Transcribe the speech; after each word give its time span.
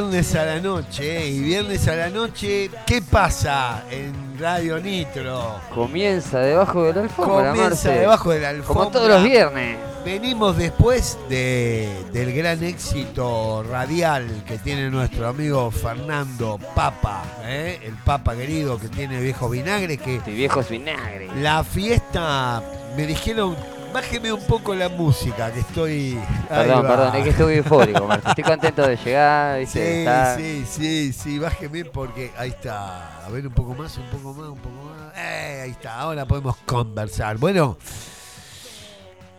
viernes 0.00 0.34
a 0.34 0.44
la 0.46 0.60
noche. 0.60 1.26
Y 1.26 1.40
viernes 1.40 1.86
a 1.88 1.94
la 1.96 2.08
noche, 2.08 2.70
¿qué 2.86 3.02
pasa 3.02 3.84
en 3.90 4.38
Radio 4.38 4.78
Nitro? 4.78 5.56
Comienza 5.74 6.38
debajo 6.40 6.84
de 6.84 6.94
la 6.94 7.00
alfombra, 7.02 7.50
Comienza 7.50 7.88
Marce. 7.88 7.90
debajo 7.90 8.30
de 8.30 8.40
la 8.40 8.48
alfombra. 8.48 8.74
Como 8.84 8.90
todos 8.90 9.08
los 9.08 9.22
viernes. 9.24 9.76
Venimos 10.04 10.56
después 10.56 11.18
de, 11.28 11.86
del 12.14 12.32
gran 12.32 12.64
éxito 12.64 13.62
radial 13.70 14.26
que 14.46 14.56
tiene 14.56 14.88
nuestro 14.88 15.28
amigo 15.28 15.70
Fernando 15.70 16.58
Papa, 16.74 17.22
¿eh? 17.44 17.78
el 17.84 17.92
Papa 17.96 18.34
querido 18.34 18.78
que 18.78 18.88
tiene 18.88 19.20
viejo 19.20 19.50
vinagre, 19.50 19.98
que 19.98 20.16
Este 20.16 20.30
viejo 20.30 20.60
es 20.60 20.70
vinagre. 20.70 21.28
la 21.36 21.62
fiesta, 21.64 22.62
me 22.96 23.06
dijeron, 23.06 23.54
bájeme 23.92 24.32
un 24.32 24.42
poco 24.46 24.74
la 24.74 24.88
música, 24.88 25.52
que 25.52 25.60
estoy... 25.60 26.18
Perdón, 26.48 26.86
perdón, 26.86 27.16
es 27.16 27.24
que 27.24 27.30
estoy 27.30 27.54
eufórico, 27.56 28.06
Marce. 28.06 28.28
Estoy 28.28 28.44
contento 28.44 28.86
de 28.86 28.96
llegar, 28.96 29.54
Sí, 29.56 29.60
¿viste? 29.60 29.98
Está- 30.00 30.36
sí, 30.36 30.64
sí, 30.68 31.12
sí, 31.12 31.38
bájeme 31.38 31.84
porque 31.84 32.32
ahí 32.36 32.50
está. 32.50 33.24
A 33.24 33.28
ver, 33.30 33.46
un 33.46 33.52
poco 33.52 33.74
más, 33.74 33.96
un 33.98 34.06
poco 34.10 34.32
más, 34.34 34.48
un 34.48 34.58
poco 34.58 34.76
más. 34.76 35.16
Eh, 35.16 35.60
ahí 35.64 35.70
está, 35.70 36.00
ahora 36.00 36.24
podemos 36.26 36.56
conversar. 36.66 37.36
Bueno, 37.38 37.76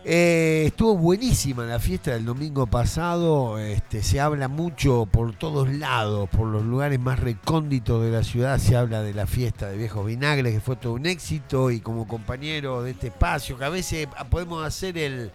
eh, 0.04 0.64
estuvo 0.66 0.96
buenísima 0.96 1.64
la 1.64 1.78
fiesta 1.78 2.12
del 2.12 2.24
domingo 2.24 2.66
pasado. 2.66 3.58
Este, 3.58 4.02
se 4.02 4.20
habla 4.20 4.48
mucho 4.48 5.06
por 5.06 5.34
todos 5.34 5.68
lados, 5.68 6.28
por 6.28 6.48
los 6.48 6.64
lugares 6.64 6.98
más 6.98 7.20
recónditos 7.20 8.02
de 8.02 8.10
la 8.10 8.24
ciudad. 8.24 8.58
Se 8.58 8.76
habla 8.76 9.02
de 9.02 9.14
la 9.14 9.26
fiesta 9.26 9.68
de 9.68 9.76
Viejos 9.76 10.04
Vinagres, 10.04 10.54
que 10.54 10.60
fue 10.60 10.76
todo 10.76 10.94
un 10.94 11.06
éxito. 11.06 11.70
Y 11.70 11.80
como 11.80 12.08
compañero 12.08 12.82
de 12.82 12.92
este 12.92 13.08
espacio, 13.08 13.56
que 13.56 13.64
a 13.64 13.68
veces 13.68 14.08
podemos 14.28 14.66
hacer 14.66 14.98
el, 14.98 15.30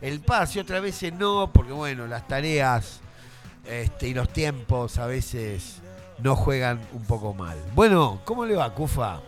el 0.00 0.20
pase, 0.20 0.60
otras 0.60 0.82
veces 0.82 1.12
no, 1.12 1.50
porque 1.52 1.72
bueno, 1.72 2.06
las 2.06 2.28
tareas 2.28 3.00
este, 3.66 4.08
y 4.08 4.14
los 4.14 4.30
tiempos 4.32 4.98
a 4.98 5.06
veces 5.06 5.80
no 6.18 6.36
juegan 6.36 6.80
un 6.92 7.04
poco 7.04 7.34
mal. 7.34 7.58
Bueno, 7.74 8.20
¿cómo 8.24 8.44
le 8.44 8.54
va, 8.54 8.74
Cufa? 8.74 9.20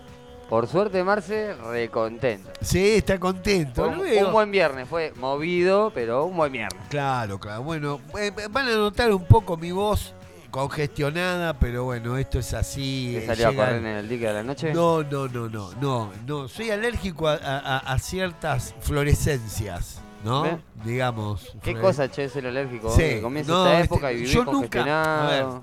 Por 0.53 0.69
suerte, 0.69 1.03
Marce, 1.03 1.55
recontento. 1.55 2.51
Sí, 2.61 2.97
está 2.97 3.19
contento. 3.19 3.89
Un, 3.89 4.01
un 4.27 4.33
buen 4.33 4.51
viernes, 4.51 4.87
fue 4.87 5.11
movido, 5.17 5.91
pero 5.95 6.27
un 6.27 6.37
buen 6.37 6.53
viernes. 6.53 6.79
Claro, 6.91 7.41
claro. 7.41 7.63
Bueno, 7.63 7.99
eh, 8.21 8.31
van 8.51 8.69
a 8.69 8.75
notar 8.75 9.15
un 9.15 9.25
poco 9.25 9.57
mi 9.57 9.73
voz 9.73 10.13
congestionada, 10.51 11.59
pero 11.59 11.85
bueno, 11.85 12.19
esto 12.19 12.39
es 12.39 12.53
así. 12.53 13.13
¿Te 13.15 13.25
eh, 13.25 13.27
salió 13.29 13.49
a 13.49 13.55
correr 13.55 13.77
en 13.77 13.87
el 13.87 14.07
dique 14.11 14.27
de 14.27 14.33
la 14.35 14.43
noche? 14.43 14.75
No, 14.75 15.03
no, 15.03 15.27
no, 15.27 15.49
no, 15.49 15.73
no, 15.81 16.13
no. 16.27 16.49
Soy 16.49 16.71
alérgico 16.71 17.29
a, 17.29 17.37
a- 17.37 17.79
a 17.79 17.99
ciertas 17.99 18.75
florescencias, 18.81 20.03
¿no? 20.23 20.43
¿Ve? 20.43 20.59
Digamos. 20.85 21.51
¿Qué 21.63 21.81
cosa, 21.81 22.11
che, 22.11 22.29
ser 22.29 22.47
alérgico? 22.47 22.95
Sí, 22.95 23.21
comienza 23.23 23.53
no, 23.53 23.65
esta 23.69 23.81
este, 23.81 23.95
época 23.95 24.13
y 24.13 24.17
vivir 24.17 24.29
yo 24.29 24.45
nunca-. 24.45 25.63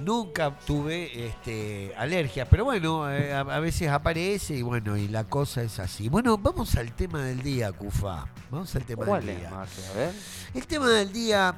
Nunca 0.00 0.56
tuve 0.58 1.26
este, 1.26 1.92
alergia, 1.96 2.48
pero 2.48 2.64
bueno, 2.64 3.10
eh, 3.10 3.32
a, 3.32 3.40
a 3.40 3.60
veces 3.60 3.88
aparece 3.88 4.54
y 4.54 4.62
bueno, 4.62 4.96
y 4.96 5.08
la 5.08 5.24
cosa 5.24 5.62
es 5.62 5.78
así. 5.78 6.08
Bueno, 6.08 6.36
vamos 6.38 6.74
al 6.76 6.92
tema 6.92 7.24
del 7.24 7.42
día, 7.42 7.72
Cufa. 7.72 8.26
Vamos 8.50 8.74
al 8.76 8.84
tema 8.84 9.04
¿Cuál 9.04 9.24
del 9.24 9.30
es, 9.36 9.40
día. 9.40 9.50
Marce? 9.50 9.88
A 9.88 9.92
ver. 9.94 10.14
El 10.54 10.66
tema 10.66 10.88
del 10.90 11.12
día 11.12 11.54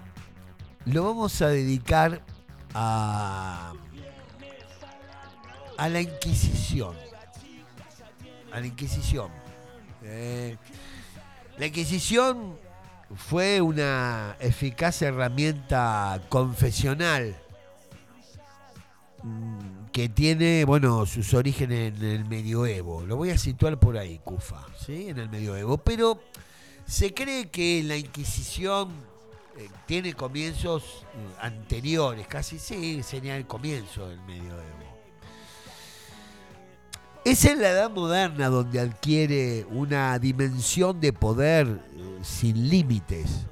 lo 0.85 1.05
vamos 1.05 1.43
a 1.43 1.49
dedicar 1.49 2.23
a, 2.75 3.73
a 5.77 5.89
la 5.89 6.01
Inquisición. 6.01 6.95
A 8.53 8.61
la 8.61 8.67
Inquisición. 8.67 9.31
Eh, 10.05 10.57
la 11.59 11.67
Inquisición 11.67 12.57
fue 13.17 13.61
una 13.61 14.37
eficaz 14.39 15.03
herramienta 15.03 16.21
confesional 16.29 17.37
que 19.93 20.09
tiene, 20.09 20.65
bueno, 20.65 21.07
sus 21.07 21.35
orígenes 21.35 21.95
en 21.99 22.05
el 22.05 22.25
medioevo. 22.25 23.05
Lo 23.05 23.17
voy 23.17 23.31
a 23.31 23.39
situar 23.39 23.79
por 23.79 23.99
ahí, 23.99 24.21
Cufa, 24.23 24.65
¿sí? 24.79 25.09
En 25.09 25.19
el 25.19 25.29
medioevo. 25.29 25.79
Pero 25.79 26.21
se 26.87 27.13
cree 27.13 27.49
que 27.49 27.83
la 27.83 27.97
Inquisición 27.97 28.91
eh, 29.57 29.69
tiene 29.87 30.15
comienzos 30.15 30.83
eh, 30.85 31.35
anteriores, 31.41 32.27
casi 32.29 32.59
sí, 32.59 33.03
sería 33.03 33.37
el 33.37 33.47
comienzo 33.47 34.09
del 34.09 34.21
medioevo. 34.21 34.63
Es 37.25 37.45
en 37.45 37.61
la 37.61 37.71
edad 37.71 37.91
moderna 37.91 38.49
donde 38.49 38.81
adquiere 38.81 39.67
una 39.71 40.19
dimensión 40.19 41.01
de 41.01 41.13
poder 41.13 41.67
eh, 41.67 42.19
sin 42.23 42.69
límites. 42.71 43.47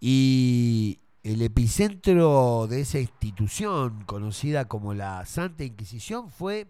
Y 0.00 0.98
el 1.28 1.42
epicentro 1.42 2.66
de 2.68 2.80
esa 2.80 2.98
institución, 2.98 4.02
conocida 4.06 4.66
como 4.66 4.94
la 4.94 5.26
Santa 5.26 5.62
Inquisición, 5.62 6.30
fue, 6.30 6.66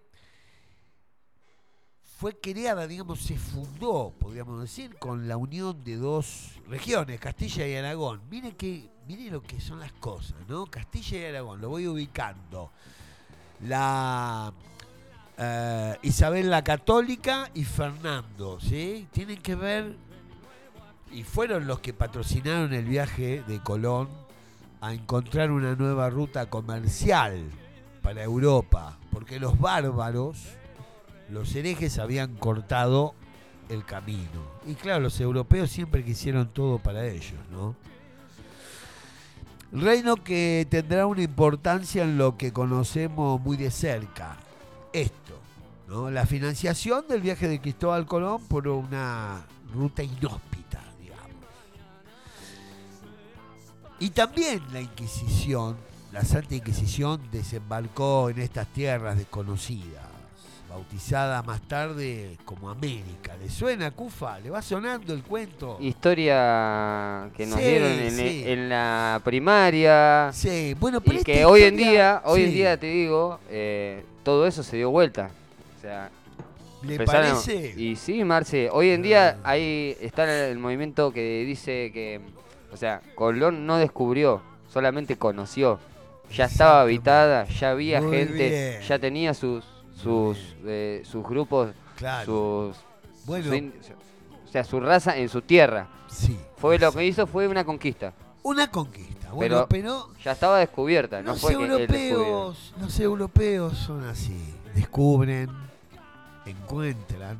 fue 2.02 2.36
creada, 2.41 2.88
digamos, 2.88 3.20
se 3.20 3.38
fundó, 3.38 4.12
podríamos 4.18 4.60
decir, 4.60 4.97
con 4.98 5.28
la 5.28 5.36
unión 5.36 5.84
de 5.84 5.94
dos 5.94 6.58
regiones, 6.66 7.20
Castilla 7.20 7.68
y 7.68 7.76
Aragón. 7.76 8.22
Mire, 8.28 8.56
que, 8.56 8.91
mire 9.06 9.30
lo 9.30 9.44
que 9.44 9.60
son 9.60 9.78
las 9.78 9.92
cosas, 9.92 10.36
¿no? 10.48 10.66
Castilla 10.66 11.18
y 11.18 11.24
Aragón, 11.26 11.60
lo 11.60 11.68
voy 11.68 11.86
ubicando. 11.86 12.72
La 13.60 14.52
eh, 15.36 15.97
Isabel 16.02 16.50
la 16.50 16.64
Católica 16.64 17.48
y 17.54 17.62
Fernando, 17.62 18.58
¿sí? 18.58 19.06
Tienen 19.12 19.41
que 19.41 19.54
ver 19.54 19.94
y 21.12 21.22
fueron 21.22 21.68
los 21.68 21.78
que 21.78 21.94
patrocinaron 21.94 22.74
el 22.74 22.86
viaje 22.86 23.44
de 23.47 23.62
Colón 23.62 24.26
a 24.81 24.94
encontrar 24.94 25.50
una 25.50 25.75
nueva 25.75 26.11
ruta 26.11 26.47
comercial 26.47 27.43
para 28.03 28.22
Europa, 28.22 28.99
porque 29.11 29.41
los 29.41 29.59
bárbaros, 29.59 30.39
los 31.28 31.55
herejes 31.55 31.99
habían 31.99 32.37
cortado 32.37 33.15
el 33.69 33.84
camino. 33.84 34.43
Y 34.66 34.75
claro, 34.75 35.00
los 35.00 35.21
europeos 35.21 35.71
siempre 35.71 36.05
quisieron 36.05 36.49
todo 36.49 36.78
para 36.78 37.06
ellos, 37.06 37.39
¿no? 37.50 37.75
Reino 39.71 40.16
que 40.16 40.66
tendrá 40.71 41.06
una 41.06 41.22
importancia 41.22 42.03
en 42.03 42.16
lo 42.16 42.39
que 42.39 42.53
conocemos 42.53 43.39
muy 43.41 43.59
de 43.59 43.71
cerca. 43.71 44.39
Esto, 44.95 45.39
¿no? 45.86 46.10
La 46.10 46.24
financiación 46.24 47.07
del 47.07 47.21
viaje 47.21 47.48
de 47.48 47.60
Cristóbal 47.60 48.07
Colón 48.07 48.42
por 48.48 48.66
una 48.69 49.45
ruta 49.74 50.03
inhóspita, 50.03 50.58
Y 54.00 54.10
también 54.10 54.60
la 54.72 54.80
Inquisición, 54.80 55.77
la 56.12 56.22
Santa 56.24 56.54
Inquisición 56.54 57.21
desembarcó 57.33 58.30
en 58.30 58.39
estas 58.41 58.66
tierras 58.68 59.16
desconocidas, 59.18 60.04
bautizada 60.71 61.42
más 61.42 61.60
tarde 61.62 62.36
como 62.45 62.71
América. 62.71 63.36
¿Le 63.41 63.50
suena, 63.50 63.91
Cufa? 63.91 64.39
¿Le 64.39 64.50
va 64.50 64.62
sonando 64.62 65.12
el 65.12 65.22
cuento? 65.24 65.78
Historia 65.80 67.28
que 67.36 67.47
nos 67.47 67.59
Sí, 67.59 67.65
dieron 67.66 67.91
en, 67.91 68.10
sí. 68.12 68.42
en 68.47 68.68
la 68.68 69.21
primaria. 69.24 70.30
Sí, 70.33 70.77
bueno, 70.78 71.00
pero 71.00 71.21
Y 71.21 71.24
que 71.24 71.45
hoy 71.45 71.62
en 71.62 71.74
historia- 71.74 71.91
día, 71.91 72.22
hoy 72.24 72.45
en 72.45 72.53
día 72.53 72.77
te 72.78 72.86
digo, 72.86 73.41
eh, 73.50 74.04
todo 74.22 74.47
eso 74.47 74.62
se 74.62 74.77
dio 74.77 74.91
vuelta. 74.91 75.30
O 75.77 75.80
sea, 75.80 76.10
¿Le 76.83 76.95
empezaron- 76.95 77.33
parece? 77.33 77.74
Y 77.77 77.97
sí, 77.97 78.22
Marce, 78.22 78.68
hoy 78.71 78.91
en 78.91 79.03
día 79.03 79.39
Ah. 79.42 79.50
ahí 79.50 79.97
está 80.00 80.47
el 80.48 80.59
movimiento 80.60 81.12
que 81.12 81.45
dice 81.45 81.91
que, 81.92 82.21
o 82.72 82.76
sea, 82.76 83.00
Colón 83.15 83.66
no 83.66 83.76
descubrió, 83.78 84.42
solamente 84.68 85.16
conoció. 85.16 85.78
Ya 86.32 86.44
estaba 86.44 86.82
habitada, 86.82 87.44
ya 87.47 87.70
había 87.70 88.00
Muy 88.03 88.16
gente, 88.18 88.48
bien. 88.50 88.82
ya 88.82 88.98
tenía 88.98 89.32
sus 89.34 89.65
sus 90.03 90.38
eh, 90.65 91.03
sus 91.04 91.24
grupos, 91.24 91.70
Claro. 91.97 92.72
sus, 92.74 92.76
Bueno, 93.26 93.47
su 93.50 93.72
o 94.47 94.50
sea, 94.53 94.65
su 94.65 94.78
raza 94.80 95.16
en 95.16 95.28
su 95.28 95.42
tierra. 95.42 95.88
sí. 96.09 96.38
Fue 96.59 96.78
lo 96.78 96.91
que 96.92 97.04
hizo 97.06 97.26
fue 97.26 97.47
una 97.48 97.65
conquista. 97.65 98.12
Una 98.42 98.71
conquista. 98.71 99.30
Bueno, 99.32 99.66
pero, 99.68 100.09
Ya 100.24 100.32
estaba 100.32 100.59
descubierta, 100.59 101.21
no 101.22 101.32
los 101.32 101.41
fue 101.41 101.53
europeos, 101.53 102.72
los 102.80 102.98
europeos 103.00 103.76
son 103.78 104.04
así. 104.04 104.36
descubren, 104.74 105.48
encuentran, 106.47 107.38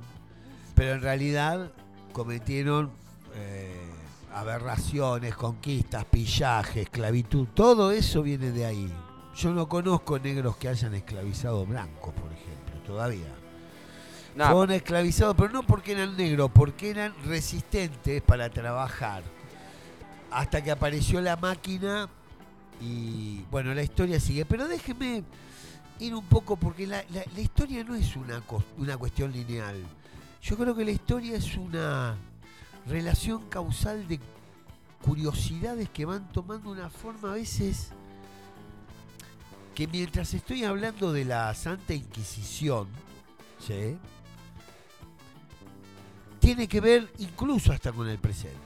pero 0.75 0.93
en 0.95 1.01
realidad 1.03 1.71
cometieron 2.13 2.91
eh, 3.35 3.88
aberraciones, 4.35 5.35
conquistas, 5.35 6.05
pillaje, 6.05 6.83
esclavitud, 6.83 7.47
todo 7.55 7.91
eso 7.91 8.23
viene 8.23 8.51
de 8.51 8.67
ahí. 8.67 8.93
Yo 9.37 9.53
no 9.53 9.69
conozco 9.69 10.19
negros 10.19 10.57
que 10.57 10.69
hayan 10.69 10.95
esclavizado 10.95 11.65
blancos, 11.65 12.13
por 12.15 12.33
ejemplo, 12.33 12.81
todavía. 12.87 13.29
No, 14.35 14.45
Fueron 14.51 14.73
esclavizados, 14.73 15.35
pero 15.37 15.51
no 15.51 15.63
porque 15.65 15.93
eran 15.93 16.17
negros, 16.17 16.51
porque 16.53 16.91
eran 16.91 17.13
resistentes 17.25 18.23
para 18.23 18.51
trabajar. 18.51 19.23
Hasta 20.31 20.63
que 20.63 20.71
apareció 20.71 21.21
la 21.21 21.37
máquina 21.37 22.09
y 22.81 23.43
bueno, 23.51 23.75
la 23.75 23.83
historia 23.83 24.21
sigue. 24.21 24.45
Pero 24.45 24.69
déjeme 24.69 25.25
ir 25.99 26.15
un 26.15 26.25
poco 26.27 26.57
porque 26.57 26.87
la, 26.87 27.03
la- 27.11 27.25
la 27.35 27.41
historia 27.41 27.83
no 27.83 27.95
es 27.95 28.15
una, 28.15 28.43
una 28.77 28.97
cuestión 28.97 29.33
lineal. 29.33 29.77
Yo 30.43 30.57
creo 30.57 30.75
que 30.77 30.85
la 30.85 30.91
historia 30.93 31.37
es 31.37 31.57
una 31.57 32.15
relación 32.89 33.49
causal 33.49 34.07
de 34.09 34.19
curiosidades 35.03 35.89
que 35.91 36.05
van 36.05 36.29
tomando 36.33 36.71
una 36.71 36.91
forma 36.91 37.31
a 37.33 37.35
veces 37.35 37.91
que 39.75 39.87
mientras 39.87 40.35
estoy 40.35 40.65
hablando 40.65 41.13
de 41.13 41.25
la 41.25 41.55
Santa 41.55 41.95
Inquisición, 41.95 42.89
¿sí? 43.65 43.97
tiene 46.41 46.67
que 46.67 46.81
ver 46.81 47.09
incluso 47.19 47.73
hasta 47.73 47.93
con 47.93 48.09
el 48.09 48.19
presente. 48.19 48.57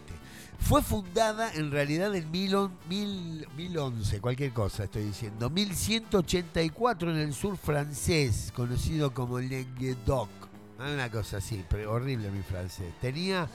Fue 0.61 0.81
fundada 0.83 1.53
en 1.55 1.71
realidad 1.73 2.15
en 2.15 2.31
mil, 2.31 2.55
on- 2.55 2.79
mil- 2.89 3.47
1011, 3.57 4.21
cualquier 4.21 4.53
cosa 4.53 4.85
estoy 4.85 5.03
diciendo, 5.05 5.51
1184 5.51 7.11
en 7.11 7.17
el 7.19 7.35
sur 7.35 7.57
francés, 7.57 8.53
conocido 8.55 9.13
como 9.13 9.41
Languedoc. 9.41 10.29
Ah, 10.79 10.91
Una 10.95 11.11
cosa 11.11 11.39
así, 11.39 11.65
horrible 11.89 12.31
mi 12.31 12.43
francés. 12.43 12.93
Tenía 13.01 13.49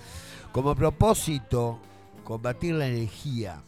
como 0.51 0.75
propósito 0.75 1.79
combatir 2.23 2.75
la 2.75 2.87
herejía. 2.87 3.61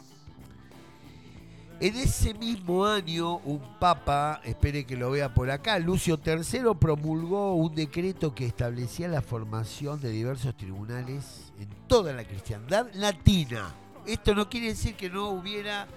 En 1.81 1.95
ese 1.95 2.33
mismo 2.33 2.85
año, 2.85 3.37
un 3.37 3.61
papa, 3.79 4.41
espere 4.43 4.85
que 4.85 4.97
lo 4.97 5.11
vea 5.11 5.33
por 5.33 5.49
acá, 5.49 5.79
Lucio 5.79 6.19
III 6.25 6.75
promulgó 6.77 7.53
un 7.53 7.73
decreto 7.73 8.35
que 8.35 8.45
establecía 8.45 9.07
la 9.07 9.21
formación 9.21 10.01
de 10.01 10.09
diversos 10.09 10.57
tribunales 10.57 11.53
en 11.57 11.69
toda 11.87 12.11
la 12.11 12.25
cristiandad 12.25 12.87
latina. 12.95 13.73
Esto 14.05 14.35
no 14.35 14.49
quiere 14.49 14.67
decir 14.67 14.95
que 14.95 15.09
no 15.09 15.29
hubiera... 15.29 15.87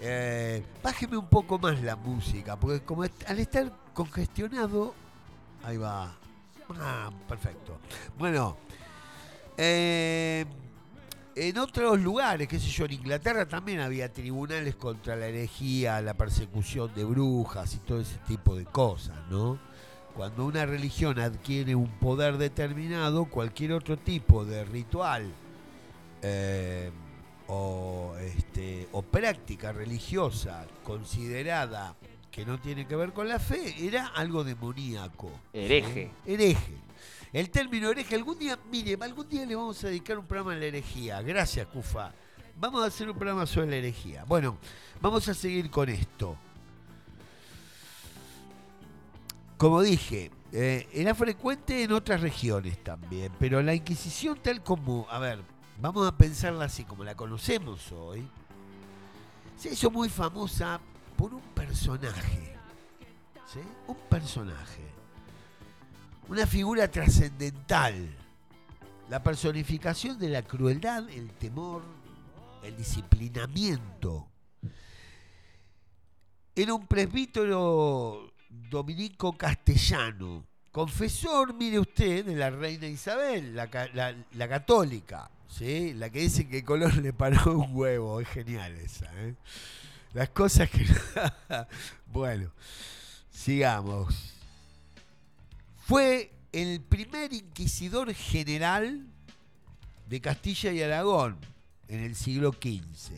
eh, 0.00 0.64
bájeme 0.84 1.16
un 1.16 1.26
poco 1.26 1.58
más 1.58 1.82
la 1.82 1.96
música, 1.96 2.54
porque 2.54 2.82
como 2.84 3.02
al 3.02 3.38
estar 3.40 3.72
congestionado... 3.92 4.94
Ahí 5.64 5.78
va. 5.78 6.14
Ah, 6.80 7.10
perfecto. 7.28 7.78
Bueno, 8.16 8.56
eh, 9.56 10.44
en 11.34 11.58
otros 11.58 12.00
lugares, 12.00 12.46
qué 12.48 12.58
sé 12.58 12.68
yo, 12.68 12.84
en 12.84 12.92
Inglaterra 12.92 13.46
también 13.46 13.80
había 13.80 14.12
tribunales 14.12 14.76
contra 14.76 15.16
la 15.16 15.26
herejía, 15.26 16.00
la 16.00 16.14
persecución 16.14 16.92
de 16.94 17.04
brujas 17.04 17.74
y 17.74 17.78
todo 17.78 18.00
ese 18.00 18.18
tipo 18.26 18.54
de 18.56 18.64
cosas, 18.64 19.16
¿no? 19.30 19.58
Cuando 20.14 20.44
una 20.44 20.66
religión 20.66 21.18
adquiere 21.18 21.74
un 21.74 21.88
poder 21.88 22.36
determinado, 22.36 23.24
cualquier 23.24 23.72
otro 23.72 23.96
tipo 23.96 24.44
de 24.44 24.64
ritual 24.64 25.32
eh, 26.20 26.90
o, 27.48 28.14
este, 28.20 28.88
o 28.92 29.00
práctica 29.00 29.72
religiosa 29.72 30.66
considerada 30.84 31.96
que 32.30 32.44
no 32.44 32.60
tiene 32.60 32.86
que 32.86 32.96
ver 32.96 33.12
con 33.12 33.28
la 33.28 33.38
fe 33.38 33.74
era 33.78 34.06
algo 34.08 34.44
demoníaco. 34.44 35.30
Hereje. 35.52 36.10
Hereje. 36.26 36.72
El 37.32 37.48
término 37.48 37.88
hereje, 37.88 38.14
algún 38.14 38.38
día, 38.38 38.58
mire, 38.70 38.98
algún 39.00 39.26
día 39.26 39.46
le 39.46 39.56
vamos 39.56 39.82
a 39.82 39.86
dedicar 39.86 40.18
un 40.18 40.26
programa 40.26 40.52
a 40.52 40.56
la 40.56 40.66
herejía. 40.66 41.22
Gracias, 41.22 41.66
Cufa. 41.66 42.12
Vamos 42.56 42.84
a 42.84 42.88
hacer 42.88 43.08
un 43.08 43.16
programa 43.16 43.46
sobre 43.46 43.68
la 43.68 43.76
herejía. 43.76 44.24
Bueno, 44.24 44.58
vamos 45.00 45.26
a 45.28 45.32
seguir 45.32 45.70
con 45.70 45.88
esto. 45.88 46.36
Como 49.56 49.80
dije, 49.80 50.30
eh, 50.52 50.86
era 50.92 51.14
frecuente 51.14 51.82
en 51.82 51.92
otras 51.92 52.20
regiones 52.20 52.84
también, 52.84 53.32
pero 53.38 53.62
la 53.62 53.74
Inquisición 53.74 54.38
tal 54.42 54.62
como, 54.62 55.06
a 55.08 55.18
ver, 55.18 55.42
vamos 55.80 56.06
a 56.06 56.14
pensarla 56.18 56.66
así, 56.66 56.84
como 56.84 57.02
la 57.02 57.14
conocemos 57.14 57.92
hoy, 57.92 58.28
se 59.56 59.70
hizo 59.70 59.90
muy 59.90 60.10
famosa 60.10 60.78
por 61.16 61.32
un 61.32 61.40
personaje. 61.54 62.56
¿sí? 63.46 63.60
Un 63.86 63.96
personaje 64.10 64.91
una 66.32 66.46
figura 66.46 66.90
trascendental, 66.90 68.08
la 69.10 69.22
personificación 69.22 70.18
de 70.18 70.30
la 70.30 70.40
crueldad, 70.42 71.06
el 71.10 71.30
temor, 71.32 71.82
el 72.62 72.74
disciplinamiento. 72.74 74.26
Era 76.54 76.72
un 76.72 76.86
presbítero 76.86 78.32
dominico 78.48 79.36
castellano, 79.36 80.46
confesor, 80.70 81.52
mire 81.52 81.78
usted, 81.78 82.24
de 82.24 82.34
la 82.36 82.48
reina 82.48 82.86
Isabel, 82.86 83.54
la, 83.54 83.68
ca- 83.68 83.90
la- 83.92 84.14
la 84.32 84.48
católica, 84.48 85.30
¿sí? 85.48 85.92
la 85.92 86.08
que 86.08 86.20
dice 86.20 86.48
que 86.48 86.64
Colón 86.64 87.02
le 87.02 87.12
paró 87.12 87.58
un 87.58 87.76
huevo, 87.76 88.20
es 88.22 88.28
genial 88.28 88.72
esa. 88.78 89.10
¿eh? 89.20 89.34
Las 90.14 90.30
cosas 90.30 90.70
que... 90.70 90.86
bueno, 92.06 92.50
sigamos. 93.30 94.31
Fue 95.84 96.32
el 96.52 96.80
primer 96.80 97.32
inquisidor 97.32 98.14
general 98.14 99.04
de 100.08 100.20
Castilla 100.20 100.70
y 100.70 100.80
Aragón 100.80 101.38
en 101.88 102.04
el 102.04 102.14
siglo 102.14 102.52
XV. 102.52 103.12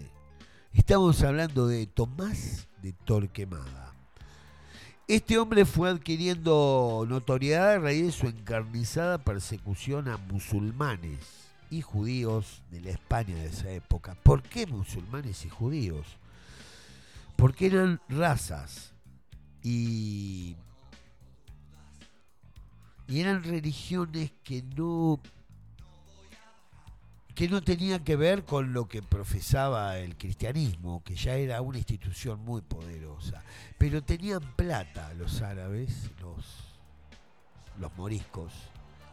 Estamos 0.72 1.22
hablando 1.22 1.66
de 1.66 1.86
Tomás 1.86 2.66
de 2.80 2.94
Torquemada. 2.94 3.92
Este 5.06 5.36
hombre 5.36 5.66
fue 5.66 5.90
adquiriendo 5.90 7.04
notoriedad 7.06 7.72
a 7.72 7.78
raíz 7.78 8.06
de 8.06 8.12
su 8.12 8.28
encarnizada 8.28 9.18
persecución 9.18 10.08
a 10.08 10.16
musulmanes 10.16 11.18
y 11.70 11.82
judíos 11.82 12.62
de 12.70 12.80
la 12.80 12.90
España 12.92 13.36
de 13.36 13.46
esa 13.46 13.70
época. 13.72 14.16
¿Por 14.22 14.42
qué 14.42 14.66
musulmanes 14.66 15.44
y 15.44 15.50
judíos? 15.50 16.06
Porque 17.36 17.66
eran 17.66 18.00
razas 18.08 18.94
y 19.62 20.56
y 23.08 23.20
eran 23.20 23.44
religiones 23.44 24.32
que 24.42 24.62
no 24.62 25.20
que 27.34 27.48
no 27.48 27.62
tenían 27.62 28.04
que 28.04 28.14
ver 28.14 28.44
con 28.44 28.72
lo 28.72 28.86
que 28.86 29.02
profesaba 29.02 29.98
el 29.98 30.16
cristianismo, 30.16 31.02
que 31.02 31.16
ya 31.16 31.34
era 31.34 31.60
una 31.62 31.78
institución 31.78 32.44
muy 32.44 32.62
poderosa, 32.62 33.42
pero 33.76 34.04
tenían 34.04 34.40
plata 34.54 35.12
los 35.14 35.42
árabes, 35.42 36.10
los 36.20 36.44
los 37.80 37.92
moriscos 37.96 38.52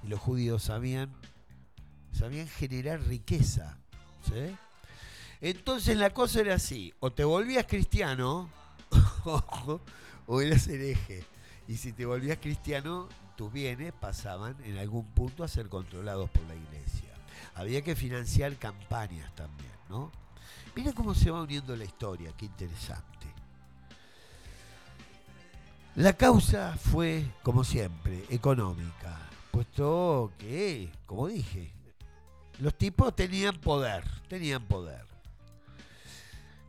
y 0.03 0.07
los 0.07 0.19
judíos 0.19 0.63
sabían 0.63 1.12
sabían 2.12 2.48
generar 2.48 3.01
riqueza. 3.01 3.77
Entonces 5.41 5.98
la 5.98 6.12
cosa 6.12 6.41
era 6.41 6.55
así, 6.55 6.93
o 7.00 7.12
te 7.12 7.24
volvías 7.24 7.65
cristiano 7.65 8.50
o 10.27 10.41
eras 10.41 10.67
hereje. 10.67 11.24
Y 11.67 11.77
si 11.77 11.93
te 11.93 12.05
volvías 12.05 12.38
cristiano, 12.39 13.07
tus 13.41 13.51
bienes 13.51 13.91
pasaban 13.91 14.55
en 14.65 14.77
algún 14.77 15.03
punto 15.03 15.43
a 15.43 15.48
ser 15.48 15.67
controlados 15.67 16.29
por 16.29 16.43
la 16.43 16.53
iglesia. 16.53 17.10
Había 17.55 17.81
que 17.81 17.95
financiar 17.95 18.55
campañas 18.57 19.33
también, 19.33 19.71
¿no? 19.89 20.12
Mira 20.75 20.93
cómo 20.93 21.15
se 21.15 21.31
va 21.31 21.41
uniendo 21.41 21.75
la 21.75 21.83
historia, 21.83 22.31
qué 22.38 22.45
interesante. 22.45 23.33
La 25.95 26.13
causa 26.13 26.77
fue, 26.77 27.25
como 27.41 27.63
siempre, 27.63 28.25
económica, 28.29 29.17
puesto 29.50 30.31
que, 30.38 30.91
como 31.07 31.25
dije, 31.25 31.74
los 32.60 32.75
tipos 32.75 33.15
tenían 33.15 33.55
poder, 33.55 34.03
tenían 34.27 34.63
poder. 34.67 35.03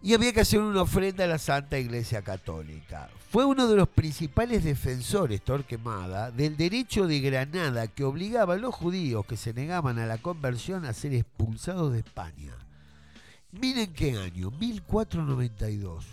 Y 0.04 0.14
había 0.14 0.32
que 0.32 0.40
hacer 0.40 0.58
una 0.58 0.82
ofrenda 0.82 1.24
a 1.24 1.28
la 1.28 1.38
Santa 1.38 1.78
Iglesia 1.78 2.22
Católica. 2.22 3.08
Fue 3.30 3.44
uno 3.44 3.68
de 3.68 3.76
los 3.76 3.88
principales 3.88 4.64
defensores, 4.64 5.42
Torquemada, 5.42 6.32
del 6.32 6.56
derecho 6.56 7.06
de 7.06 7.20
Granada 7.20 7.86
que 7.86 8.02
obligaba 8.02 8.54
a 8.54 8.58
los 8.58 8.74
judíos 8.74 9.24
que 9.24 9.36
se 9.36 9.54
negaban 9.54 10.00
a 10.00 10.06
la 10.06 10.18
conversión 10.18 10.84
a 10.84 10.92
ser 10.92 11.14
expulsados 11.14 11.92
de 11.92 12.00
España. 12.00 12.52
Miren 13.52 13.92
qué 13.92 14.18
año, 14.18 14.50
1492. 14.50 16.04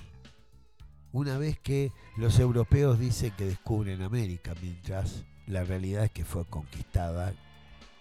Una 1.12 1.39
vez 1.39 1.58
que 1.58 1.91
los 2.15 2.38
europeos 2.38 3.00
dicen 3.00 3.31
que 3.36 3.46
descubren 3.46 4.03
América, 4.03 4.53
mientras 4.62 5.24
la 5.48 5.63
realidad 5.63 6.03
es 6.03 6.12
que 6.12 6.25
fue 6.25 6.46
conquistada 6.46 7.34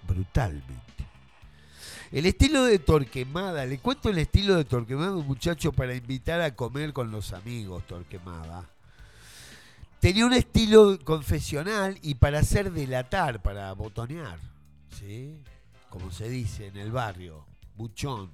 brutalmente. 0.06 1.07
El 2.10 2.24
estilo 2.24 2.64
de 2.64 2.78
Torquemada, 2.78 3.66
le 3.66 3.78
cuento 3.78 4.08
el 4.08 4.16
estilo 4.16 4.56
de 4.56 4.64
Torquemada, 4.64 5.14
un 5.14 5.26
muchacho 5.26 5.72
para 5.72 5.94
invitar 5.94 6.40
a 6.40 6.54
comer 6.54 6.94
con 6.94 7.10
los 7.10 7.34
amigos, 7.34 7.86
Torquemada. 7.86 8.64
tenía 10.00 10.24
un 10.24 10.32
estilo 10.32 10.98
confesional 11.04 11.98
y 12.02 12.14
para 12.14 12.38
hacer 12.38 12.72
delatar, 12.72 13.42
para 13.42 13.72
botonear, 13.74 14.38
¿sí? 14.98 15.38
Como 15.90 16.10
se 16.10 16.30
dice 16.30 16.68
en 16.68 16.78
el 16.78 16.92
barrio, 16.92 17.44
buchón, 17.76 18.30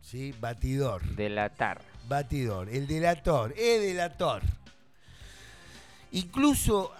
¿sí? 0.00 0.32
Batidor. 0.40 1.02
Delatar. 1.16 1.82
Batidor, 2.08 2.68
el 2.68 2.86
delator, 2.86 3.52
el 3.58 3.82
delator. 3.82 4.42
Incluso 6.12 6.92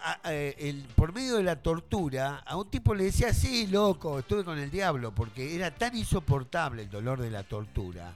por 0.95 1.15
medio 1.15 1.37
de 1.37 1.43
la 1.43 1.62
tortura, 1.62 2.43
a 2.47 2.57
un 2.57 2.69
tipo 2.69 2.95
le 2.95 3.05
decía, 3.05 3.33
sí, 3.33 3.67
loco, 3.67 4.19
estuve 4.19 4.45
con 4.45 4.59
el 4.59 4.71
diablo, 4.71 5.15
porque 5.15 5.55
era 5.55 5.75
tan 5.75 5.97
insoportable 5.97 6.83
el 6.83 6.91
dolor 6.91 7.21
de 7.21 7.31
la 7.31 7.43
tortura, 7.43 8.12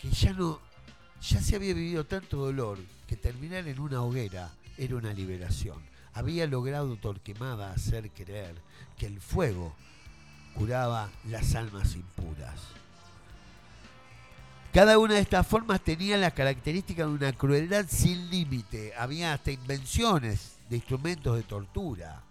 que 0.00 0.10
ya 0.10 0.32
no, 0.32 0.60
ya 1.20 1.40
se 1.40 1.54
había 1.54 1.74
vivido 1.74 2.04
tanto 2.04 2.38
dolor 2.38 2.78
que 3.06 3.16
terminar 3.16 3.68
en 3.68 3.78
una 3.78 4.02
hoguera 4.02 4.50
era 4.76 4.96
una 4.96 5.12
liberación. 5.12 5.80
Había 6.14 6.46
logrado 6.46 6.96
Torquemada 6.96 7.72
hacer 7.72 8.10
creer 8.10 8.56
que 8.98 9.06
el 9.06 9.20
fuego 9.20 9.74
curaba 10.54 11.08
las 11.28 11.54
almas 11.54 11.94
impuras. 11.94 12.60
Cada 14.72 14.98
una 14.98 15.14
de 15.14 15.20
estas 15.20 15.46
formas 15.46 15.82
tenía 15.82 16.16
las 16.16 16.32
características 16.32 17.06
de 17.06 17.12
una 17.12 17.32
crueldad 17.34 17.84
sin 17.88 18.30
límite. 18.30 18.94
Había 18.96 19.34
hasta 19.34 19.50
invenciones 19.50 20.56
de 20.70 20.76
instrumentos 20.76 21.36
de 21.36 21.42
tortura. 21.42 22.22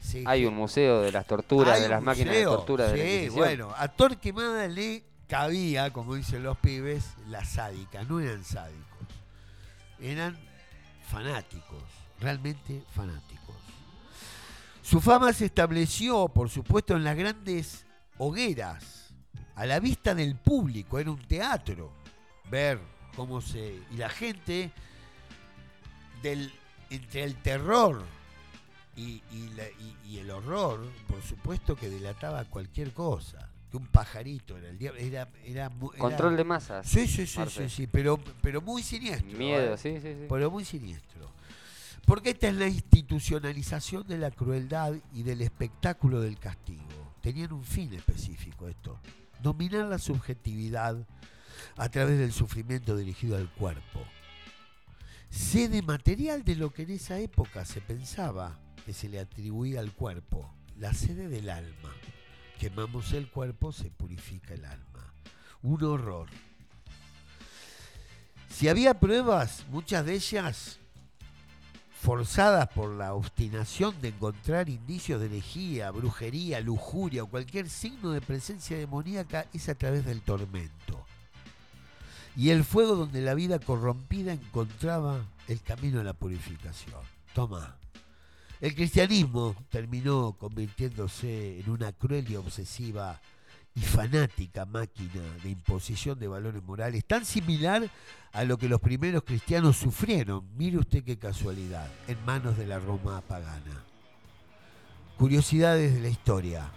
Sí, 0.00 0.24
Hay 0.26 0.44
un 0.44 0.56
museo 0.56 1.02
de 1.02 1.12
las 1.12 1.24
torturas, 1.24 1.80
de 1.80 1.88
las 1.88 2.02
máquinas 2.02 2.34
de 2.34 2.42
tortura 2.42 2.88
de 2.88 2.96
la 2.96 3.04
Sí, 3.04 3.28
bueno, 3.28 3.72
a 3.76 3.86
Torquemada 3.86 4.66
le 4.66 5.04
cabía, 5.28 5.92
como 5.92 6.16
dicen 6.16 6.42
los 6.42 6.58
pibes, 6.58 7.04
la 7.28 7.44
sádica. 7.44 8.02
No 8.02 8.18
eran 8.18 8.42
sádicos. 8.44 9.06
Eran 10.00 10.36
fanáticos, 11.08 11.84
realmente 12.18 12.82
fanáticos. 12.92 13.54
Su 14.82 15.00
fama 15.00 15.32
se 15.32 15.44
estableció, 15.44 16.28
por 16.28 16.50
supuesto, 16.50 16.96
en 16.96 17.04
las 17.04 17.16
grandes 17.16 17.86
hogueras, 18.18 19.01
a 19.54 19.66
la 19.66 19.80
vista 19.80 20.14
del 20.14 20.36
público, 20.36 20.98
era 20.98 21.10
un 21.10 21.20
teatro. 21.26 21.92
Ver 22.50 22.78
cómo 23.16 23.40
se. 23.40 23.80
Y 23.90 23.96
la 23.96 24.08
gente, 24.08 24.70
del, 26.22 26.52
entre 26.90 27.24
el 27.24 27.36
terror 27.36 28.02
y, 28.96 29.22
y 29.32 29.48
la- 29.56 29.68
y- 29.68 29.96
y 30.14 30.18
el 30.18 30.30
horror, 30.30 30.86
por 31.08 31.22
supuesto 31.22 31.76
que 31.76 31.88
delataba 31.88 32.44
cualquier 32.44 32.92
cosa. 32.92 33.48
Que 33.70 33.78
un 33.78 33.86
pajarito 33.86 34.56
era 34.58 34.68
el 34.68 34.78
diablo. 34.78 35.00
Era, 35.00 35.28
era, 35.44 35.68
mu- 35.70 35.90
era- 35.92 35.98
Control 35.98 36.36
de 36.36 36.44
masas. 36.44 36.86
Sí, 36.86 37.06
sí, 37.08 37.26
sí, 37.26 37.40
sí, 37.48 37.68
sí, 37.70 37.86
pero, 37.86 38.18
pero 38.42 38.60
muy 38.60 38.82
siniestro. 38.82 39.38
Miedo, 39.38 39.74
¿eh? 39.74 39.78
sí, 39.78 39.94
sí, 40.02 40.12
sí. 40.14 40.26
pero 40.28 40.50
muy 40.50 40.64
siniestro. 40.64 41.30
Porque 42.04 42.30
esta 42.30 42.48
es 42.48 42.54
la 42.56 42.66
institucionalización 42.66 44.06
de 44.06 44.18
la 44.18 44.30
crueldad 44.30 44.94
y 45.14 45.22
del 45.22 45.40
espectáculo 45.40 46.20
del 46.20 46.38
castigo. 46.38 46.82
Tenían 47.22 47.52
un 47.52 47.64
fin 47.64 47.94
específico 47.94 48.68
esto. 48.68 48.98
Dominar 49.42 49.86
la 49.86 49.98
subjetividad 49.98 51.06
a 51.76 51.88
través 51.88 52.18
del 52.18 52.32
sufrimiento 52.32 52.96
dirigido 52.96 53.36
al 53.36 53.50
cuerpo. 53.52 54.00
Sede 55.30 55.82
material 55.82 56.44
de 56.44 56.56
lo 56.56 56.72
que 56.72 56.82
en 56.82 56.90
esa 56.90 57.18
época 57.18 57.64
se 57.64 57.80
pensaba 57.80 58.58
que 58.84 58.92
se 58.92 59.08
le 59.08 59.18
atribuía 59.18 59.80
al 59.80 59.92
cuerpo. 59.92 60.54
La 60.78 60.94
sede 60.94 61.28
del 61.28 61.50
alma. 61.50 61.92
Quemamos 62.58 63.12
el 63.12 63.28
cuerpo, 63.28 63.72
se 63.72 63.90
purifica 63.90 64.54
el 64.54 64.64
alma. 64.64 65.12
Un 65.62 65.82
horror. 65.82 66.28
Si 68.48 68.68
había 68.68 69.00
pruebas, 69.00 69.64
muchas 69.70 70.04
de 70.04 70.14
ellas 70.14 70.78
forzadas 72.12 72.68
por 72.68 72.90
la 72.90 73.14
obstinación 73.14 73.98
de 74.02 74.08
encontrar 74.08 74.68
indicios 74.68 75.18
de 75.18 75.28
herejía, 75.28 75.90
brujería, 75.90 76.60
lujuria 76.60 77.22
o 77.22 77.26
cualquier 77.26 77.70
signo 77.70 78.10
de 78.10 78.20
presencia 78.20 78.76
demoníaca, 78.76 79.46
es 79.54 79.70
a 79.70 79.74
través 79.74 80.04
del 80.04 80.20
tormento. 80.20 81.06
Y 82.36 82.50
el 82.50 82.64
fuego 82.64 82.96
donde 82.96 83.22
la 83.22 83.32
vida 83.32 83.58
corrompida 83.60 84.34
encontraba 84.34 85.24
el 85.48 85.62
camino 85.62 86.00
a 86.00 86.04
la 86.04 86.12
purificación. 86.12 87.00
Toma. 87.32 87.78
El 88.60 88.74
cristianismo 88.74 89.56
terminó 89.70 90.36
convirtiéndose 90.38 91.60
en 91.60 91.70
una 91.70 91.92
cruel 91.92 92.30
y 92.30 92.36
obsesiva 92.36 93.18
y 93.74 93.80
fanática 93.80 94.66
máquina 94.66 95.22
de 95.42 95.50
imposición 95.50 96.18
de 96.18 96.28
valores 96.28 96.62
morales, 96.62 97.04
tan 97.06 97.24
similar 97.24 97.88
a 98.32 98.44
lo 98.44 98.58
que 98.58 98.68
los 98.68 98.80
primeros 98.80 99.22
cristianos 99.24 99.76
sufrieron, 99.76 100.46
mire 100.56 100.78
usted 100.78 101.04
qué 101.04 101.18
casualidad, 101.18 101.88
en 102.08 102.22
manos 102.24 102.56
de 102.56 102.66
la 102.66 102.78
Roma 102.78 103.20
pagana. 103.22 103.84
Curiosidades 105.16 105.94
de 105.94 106.00
la 106.00 106.08
historia. 106.08 106.70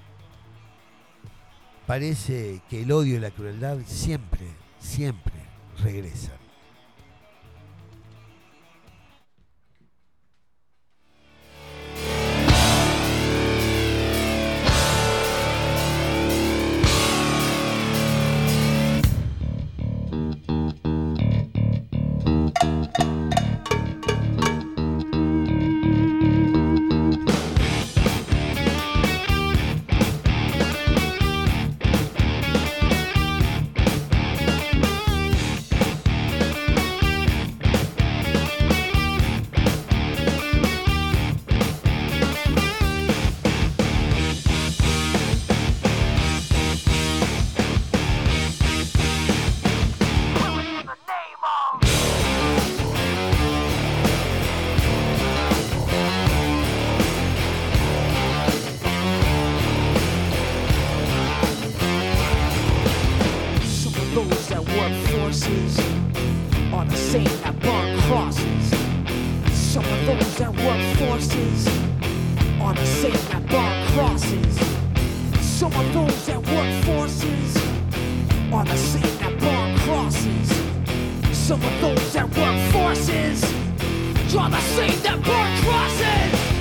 Parece 1.86 2.62
que 2.70 2.84
el 2.84 2.92
odio 2.92 3.18
y 3.18 3.20
la 3.20 3.32
crueldad 3.32 3.78
siempre, 3.86 4.48
siempre 4.80 5.34
regresan. 5.84 6.45
Of 70.58 70.68
those 70.68 70.96
that 70.96 71.02
work 71.02 71.10
forces 71.10 71.68
are 72.62 72.74
the 72.74 72.86
same 72.86 73.12
that 73.30 73.46
burn 73.50 73.88
crosses. 73.94 74.60
Some 75.42 75.74
of 75.74 75.94
those 75.94 76.26
that 76.26 76.38
work 76.38 76.84
forces 76.84 77.58
are 78.54 78.66
the 78.66 78.78
same 78.78 79.18
that 79.20 79.40
burn 79.40 79.78
crosses. 79.80 81.38
Some 81.38 81.62
of 81.62 81.82
those 81.82 82.14
that 82.14 82.30
work 82.38 82.72
forces 82.72 83.42
draw 84.32 84.50
the 84.50 84.62
same 84.62 85.00
that 85.04 85.24
burn 85.24 85.64
crosses. 85.64 86.55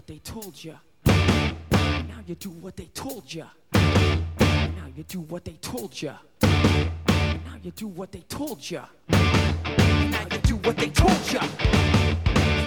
What 0.00 0.06
they 0.06 0.18
told 0.20 0.64
you. 0.64 0.74
Now 1.04 2.22
you 2.26 2.34
do 2.34 2.48
what 2.48 2.74
they 2.74 2.86
told 2.94 3.34
you. 3.34 3.44
Now 3.74 4.86
you 4.96 5.02
do 5.02 5.20
what 5.20 5.44
they 5.44 5.52
told 5.60 6.00
you. 6.00 6.12
Now 6.40 7.58
you 7.62 7.70
do 7.72 7.86
what 7.86 8.10
they 8.10 8.20
told 8.20 8.70
you. 8.70 8.80
Now 9.10 10.26
you 10.32 10.38
do 10.38 10.56
what 10.56 10.78
they 10.78 10.88
told 10.88 11.32
you. 11.32 11.40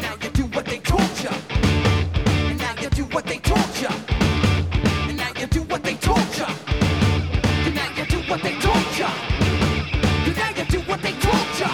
Now 0.03 0.15
you 0.21 0.29
do 0.29 0.45
what 0.45 0.65
they 0.65 0.77
told 0.77 1.23
you. 1.23 1.31
Now 2.45 2.77
you 2.83 2.89
do 2.91 3.05
what 3.05 3.25
they 3.25 3.39
told 3.39 3.79
you. 3.81 3.89
Now 5.17 5.31
you 5.39 5.47
do 5.47 5.63
what 5.63 5.83
they 5.83 5.95
told 5.95 6.37
you. 6.37 6.47
Now 7.73 7.89
you 7.97 8.05
do 8.05 8.19
what 8.29 8.43
they 8.43 8.53
told 8.59 8.97
ya. 8.99 9.09
Now 10.37 10.49
you 10.55 10.65
do 10.65 10.79
what 10.81 11.01
they 11.01 11.13
told 11.13 11.59
ya. 11.59 11.69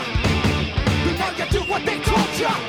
Now 1.20 1.32
you 1.38 1.46
do 1.52 1.60
what 1.70 1.86
they 1.86 2.00
told 2.00 2.40
ya. 2.40 2.69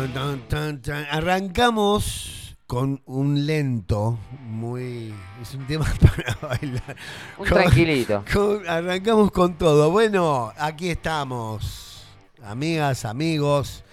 Tan, 0.00 0.14
tan, 0.14 0.48
tan, 0.48 0.80
tan. 0.80 1.04
Arrancamos 1.10 2.56
con 2.66 3.02
un 3.04 3.44
lento, 3.44 4.18
muy. 4.46 5.12
Es 5.42 5.54
un 5.54 5.66
tema 5.66 5.84
para 6.00 6.56
bailar. 6.56 6.96
Un 7.36 7.44
Con- 7.46 7.58
tranquilito. 7.58 8.24
con- 8.32 8.66
arrancamos 8.66 9.30
con 9.30 9.58
todo. 9.58 9.90
Bueno, 9.90 10.52
aquí 10.56 10.88
estamos, 10.88 12.06
amigas, 12.42 13.04
amigos, 13.04 13.84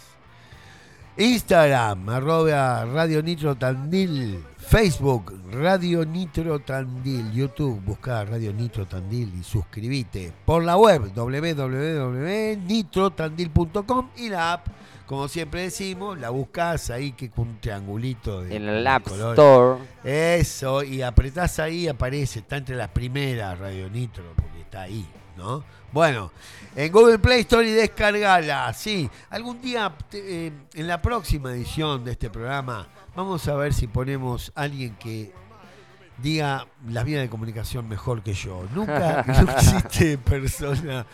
Instagram, 1.19 2.08
arroba 2.08 2.86
Radio 2.86 3.21
Nitro 3.21 3.55
Tandil. 3.55 4.41
Facebook, 4.58 5.38
Radio 5.51 6.05
Nitro 6.05 6.60
Tandil. 6.60 7.29
YouTube, 7.34 7.82
busca 7.84 8.23
Radio 8.23 8.53
Nitro 8.53 8.86
Tandil 8.86 9.34
y 9.38 9.43
suscríbete. 9.43 10.32
Por 10.45 10.63
la 10.63 10.77
web, 10.77 11.12
www.nitrotandil.com 11.13 14.10
y 14.15 14.29
la 14.29 14.53
app, 14.53 14.67
como 15.05 15.27
siempre 15.27 15.63
decimos, 15.63 16.17
la 16.17 16.29
buscas 16.29 16.89
ahí 16.89 17.12
que 17.12 17.29
con 17.29 17.49
un 17.49 17.60
triangulito 17.60 18.43
de, 18.43 18.55
En 18.55 18.69
el 18.69 18.88
App 18.88 19.10
color. 19.10 19.34
Store. 19.34 19.82
Eso, 20.05 20.84
y 20.84 21.01
apretás 21.01 21.60
ahí, 21.60 21.89
aparece, 21.89 22.39
está 22.39 22.55
entre 22.55 22.77
las 22.77 22.91
primeras 22.91 23.60
Radio 23.60 23.89
Nitro, 23.89 24.23
porque 24.38 24.62
está 24.62 24.84
ahí, 24.84 25.05
¿no? 25.36 25.65
Bueno, 25.91 26.32
en 26.75 26.91
Google 26.91 27.19
Play 27.19 27.41
Store 27.41 27.67
y 27.67 27.71
descargala, 27.71 28.71
sí. 28.73 29.10
Algún 29.30 29.62
día, 29.62 29.91
eh, 30.13 30.52
en 30.73 30.88
la 30.88 31.02
próxima 31.02 31.52
edición 31.52 32.04
de 32.06 32.12
este 32.12 32.30
programa, 32.30 32.88
vamos 33.15 33.47
a 33.47 33.56
ver 33.56 33.73
si 33.73 33.88
ponemos 33.88 34.52
a 34.56 34.62
alguien 34.63 34.95
que 34.95 35.32
diga 36.17 36.67
las 36.89 37.06
vías 37.06 37.21
de 37.21 37.30
comunicación 37.30 37.88
mejor 37.89 38.21
que 38.21 38.34
yo. 38.34 38.63
Nunca 38.75 39.23
no 39.28 39.52
existe 39.52 40.17
persona. 40.17 41.06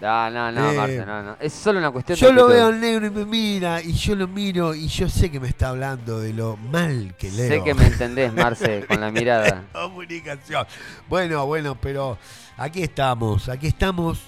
No, 0.00 0.30
no, 0.30 0.50
no, 0.50 0.70
Eh, 0.70 0.76
Marce, 0.76 1.04
no, 1.06 1.22
no. 1.22 1.36
Es 1.40 1.52
solo 1.52 1.78
una 1.78 1.90
cuestión 1.90 2.16
Yo 2.16 2.28
de 2.28 2.32
lo 2.32 2.42
actitud. 2.44 2.56
veo 2.58 2.70
en 2.70 2.80
negro 2.80 3.06
y 3.06 3.10
me 3.10 3.24
mira, 3.26 3.82
y 3.82 3.92
yo 3.92 4.14
lo 4.16 4.26
miro, 4.28 4.74
y 4.74 4.88
yo 4.88 5.10
sé 5.10 5.30
que 5.30 5.38
me 5.38 5.48
está 5.48 5.68
hablando 5.68 6.18
de 6.20 6.32
lo 6.32 6.56
mal 6.56 7.14
que 7.18 7.30
leo. 7.30 7.48
Sé 7.48 7.62
que 7.62 7.74
me 7.74 7.86
entendés, 7.86 8.32
Marce, 8.32 8.86
con 8.86 8.98
la 9.00 9.10
mirada. 9.12 9.64
comunicación. 9.72 10.66
Bueno, 11.06 11.44
bueno, 11.44 11.78
pero 11.78 12.16
aquí 12.60 12.82
estamos, 12.82 13.48
aquí 13.48 13.66
estamos. 13.68 14.20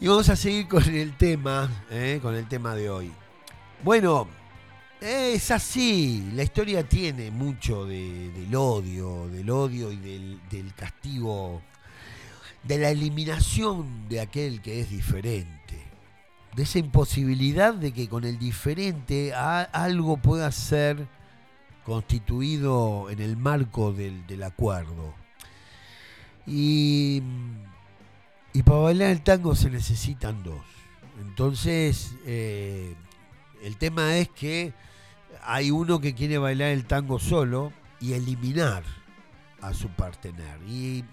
Y 0.00 0.08
vamos 0.08 0.28
a 0.28 0.36
seguir 0.36 0.66
con 0.66 0.82
el 0.82 1.16
tema, 1.16 1.70
¿eh? 1.90 2.18
con 2.20 2.34
el 2.34 2.48
tema 2.48 2.74
de 2.74 2.90
hoy. 2.90 3.12
Bueno, 3.84 4.26
es 5.00 5.50
así, 5.52 6.30
la 6.34 6.42
historia 6.42 6.88
tiene 6.88 7.30
mucho 7.30 7.86
de- 7.86 8.30
del 8.30 8.54
odio, 8.54 9.28
del 9.28 9.48
odio 9.50 9.92
y 9.92 9.96
del, 9.96 10.72
castigo, 10.74 11.62
de 12.64 12.78
la 12.78 12.90
eliminación 12.90 14.08
de 14.08 14.20
aquel 14.20 14.60
que 14.60 14.80
es 14.80 14.90
diferente, 14.90 15.78
de 16.54 16.62
esa 16.64 16.80
imposibilidad 16.80 17.74
de 17.74 17.92
que 17.92 18.08
con 18.08 18.24
el 18.24 18.38
diferente 18.40 19.32
algo 19.34 20.16
pueda 20.16 20.50
ser 20.50 21.06
constituido 21.84 23.08
en 23.10 23.20
el 23.20 23.36
marco 23.36 23.92
del 23.92 24.42
acuerdo. 24.42 25.21
Y, 26.46 27.22
y 28.52 28.62
para 28.62 28.78
bailar 28.78 29.10
el 29.10 29.22
tango 29.22 29.54
se 29.54 29.70
necesitan 29.70 30.42
dos. 30.42 30.64
Entonces, 31.20 32.14
eh, 32.26 32.94
el 33.62 33.76
tema 33.76 34.16
es 34.16 34.28
que 34.28 34.72
hay 35.42 35.70
uno 35.70 36.00
que 36.00 36.14
quiere 36.14 36.38
bailar 36.38 36.68
el 36.68 36.84
tango 36.84 37.18
solo 37.18 37.72
y 38.00 38.12
eliminar 38.14 38.82
a 39.60 39.72
su 39.72 39.88
partener. 39.88 40.60
Y 40.68 41.04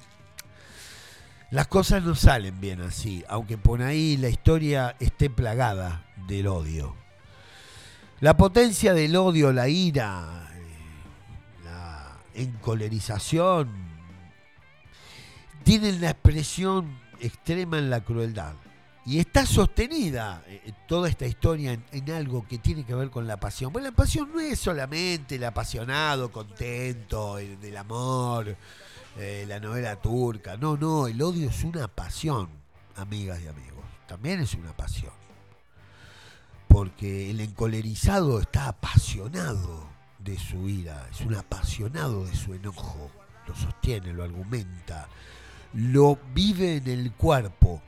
Las 1.52 1.68
cosas 1.68 2.04
no 2.04 2.14
salen 2.14 2.62
bien 2.62 2.82
así, 2.82 3.24
aunque 3.28 3.58
por 3.58 3.82
ahí 3.82 4.18
la 4.18 4.30
historia 4.30 4.96
esté 5.00 5.32
plagada 5.32 6.06
del 6.28 6.46
odio. 6.46 6.96
La 8.20 8.38
potencia 8.38 8.94
del 8.94 9.16
odio, 9.16 9.52
la 9.52 9.68
ira, 9.68 10.48
eh, 10.54 11.64
la 11.66 12.18
encolerización, 12.36 13.89
tienen 15.64 16.02
la 16.02 16.12
expresión 16.12 17.00
extrema 17.20 17.78
en 17.78 17.90
la 17.90 18.02
crueldad. 18.02 18.54
Y 19.06 19.20
está 19.20 19.46
sostenida 19.46 20.44
eh, 20.48 20.72
toda 20.88 21.10
esta 21.10 21.26
historia 21.26 21.80
en, 21.92 22.12
algo 22.12 22.48
que 22.48 22.60
tiene 22.60 22.86
que 22.86 22.94
ver 22.94 23.10
con 23.10 23.26
la 23.26 23.38
pasión. 23.38 23.72
Pues 23.72 23.84
la 23.84 23.92
pasión 23.92 24.30
no 24.34 24.40
es 24.40 24.60
solamente 24.60 25.36
el 25.36 25.44
apasionado, 25.46 26.32
contento, 26.32 27.40
el 27.40 27.60
del 27.60 27.78
amor, 27.78 28.56
eh, 29.18 29.46
la 29.48 29.60
novela 29.60 29.96
turca. 29.96 30.58
No, 30.58 30.78
no, 30.78 31.08
el 31.08 31.20
odio 31.22 31.50
es 31.50 31.64
una 31.64 31.88
pasión, 31.88 32.50
amigas 32.98 33.40
y 33.42 33.48
amigos. 33.48 33.84
También 34.08 34.42
es 34.42 34.54
una 34.54 34.76
pasión. 34.76 35.14
Porque 36.68 37.32
el 37.32 37.40
encolerizado 37.40 38.40
está 38.40 38.68
apasionado 38.68 39.90
de 40.20 40.38
su 40.38 40.70
ira, 40.70 41.08
es 41.12 41.22
un 41.22 41.36
apasionado 41.36 42.26
de 42.26 42.36
su 42.36 42.54
enojo. 42.54 43.10
Lo 43.48 43.56
sostiene, 43.56 44.14
lo 44.14 44.24
argumenta, 44.24 45.08
lo 45.74 46.18
vive 46.34 46.78
en 46.78 46.88
el 46.88 47.12
cuerpo. 47.14 47.82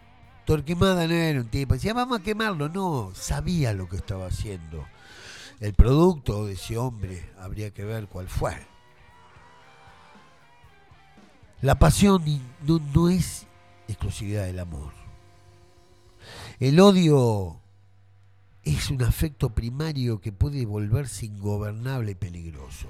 Torquemada 0.45 1.07
no 1.07 1.13
era 1.13 1.39
un 1.39 1.47
tipo, 1.47 1.73
decía, 1.73 1.93
vamos 1.93 2.19
a 2.19 2.23
quemarlo. 2.23 2.69
No, 2.69 3.11
sabía 3.13 3.73
lo 3.73 3.87
que 3.87 3.97
estaba 3.97 4.27
haciendo. 4.27 4.85
El 5.59 5.73
producto 5.73 6.45
de 6.45 6.53
ese 6.53 6.77
hombre 6.77 7.29
habría 7.39 7.71
que 7.71 7.83
ver 7.83 8.07
cuál 8.07 8.27
fue. 8.27 8.55
La 11.61 11.77
pasión 11.77 12.23
no, 12.65 12.79
no 12.93 13.09
es 13.09 13.45
exclusividad 13.87 14.45
del 14.45 14.59
amor. 14.59 14.93
El 16.59 16.79
odio 16.79 17.59
es 18.63 18.89
un 18.89 19.03
afecto 19.03 19.53
primario 19.53 20.19
que 20.19 20.31
puede 20.31 20.65
volverse 20.65 21.27
ingobernable 21.27 22.11
y 22.11 22.15
peligroso. 22.15 22.89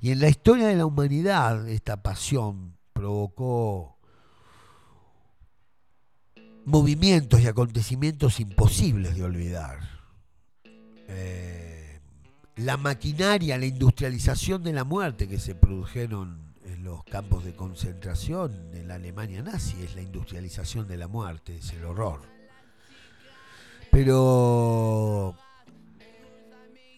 Y 0.00 0.10
en 0.10 0.20
la 0.20 0.28
historia 0.28 0.66
de 0.66 0.76
la 0.76 0.86
humanidad 0.86 1.68
esta 1.68 2.02
pasión 2.02 2.76
provocó 3.02 3.98
movimientos 6.66 7.40
y 7.40 7.48
acontecimientos 7.48 8.38
imposibles 8.38 9.16
de 9.16 9.24
olvidar. 9.24 9.80
Eh, 11.08 12.00
la 12.54 12.76
maquinaria, 12.76 13.58
la 13.58 13.66
industrialización 13.66 14.62
de 14.62 14.72
la 14.72 14.84
muerte 14.84 15.26
que 15.26 15.40
se 15.40 15.56
produjeron 15.56 16.54
en 16.64 16.84
los 16.84 17.02
campos 17.02 17.44
de 17.44 17.56
concentración 17.56 18.70
en 18.72 18.86
la 18.86 18.94
Alemania 18.94 19.42
nazi 19.42 19.82
es 19.82 19.96
la 19.96 20.02
industrialización 20.02 20.86
de 20.86 20.96
la 20.96 21.08
muerte, 21.08 21.56
es 21.56 21.72
el 21.72 21.84
horror. 21.84 22.20
Pero 23.90 25.34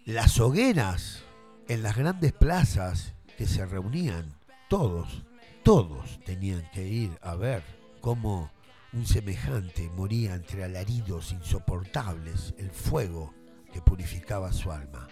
las 0.05 0.39
hogueras 0.39 1.23
en 1.67 1.83
las 1.83 1.97
grandes 1.97 2.35
plazas 2.35 3.15
que 3.39 3.47
se 3.47 3.65
reunían, 3.65 4.35
todos, 4.69 5.25
todos 5.65 6.21
tenían 6.25 6.69
que 6.73 6.87
ir 6.87 7.11
a 7.23 7.35
ver 7.35 7.63
cómo 8.01 8.51
un 8.93 9.07
semejante 9.07 9.91
moría 9.97 10.35
entre 10.35 10.63
alaridos 10.63 11.33
insoportables, 11.33 12.55
el 12.59 12.71
fuego 12.71 13.35
que 13.73 13.81
purificaba 13.81 14.53
su 14.53 14.71
alma. 14.71 15.09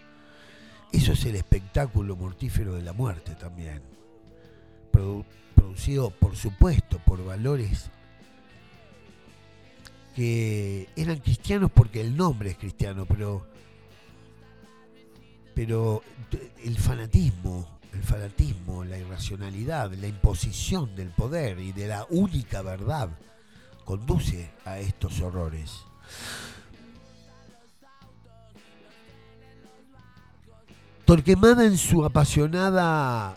Eso 0.92 1.12
es 1.12 1.24
el 1.24 1.34
espectáculo 1.36 2.14
mortífero 2.16 2.74
de 2.74 2.82
la 2.82 2.92
muerte 2.92 3.34
también, 3.34 3.82
produ- 4.92 5.24
producido 5.54 6.10
por 6.10 6.36
supuesto 6.36 6.98
por 6.98 7.24
valores 7.24 7.90
que 10.14 10.88
eran 10.94 11.18
cristianos 11.20 11.70
porque 11.72 12.02
el 12.02 12.14
nombre 12.16 12.50
es 12.50 12.58
cristiano, 12.58 13.06
pero 13.06 13.46
pero 15.54 16.02
el 16.64 16.76
fanatismo, 16.78 17.66
el 17.92 18.02
fanatismo, 18.02 18.85
la 18.85 18.98
irracionalidad, 18.98 19.92
la 19.92 20.07
imposición 20.07 20.94
del 20.96 21.11
poder 21.11 21.59
y 21.59 21.72
de 21.72 21.88
la 21.88 22.07
única 22.11 22.62
verdad 22.62 23.11
conduce 23.85 24.50
a 24.64 24.78
estos 24.78 25.20
horrores. 25.20 25.83
Torquemada 31.05 31.64
en 31.64 31.76
su 31.76 32.05
apasionada 32.05 33.37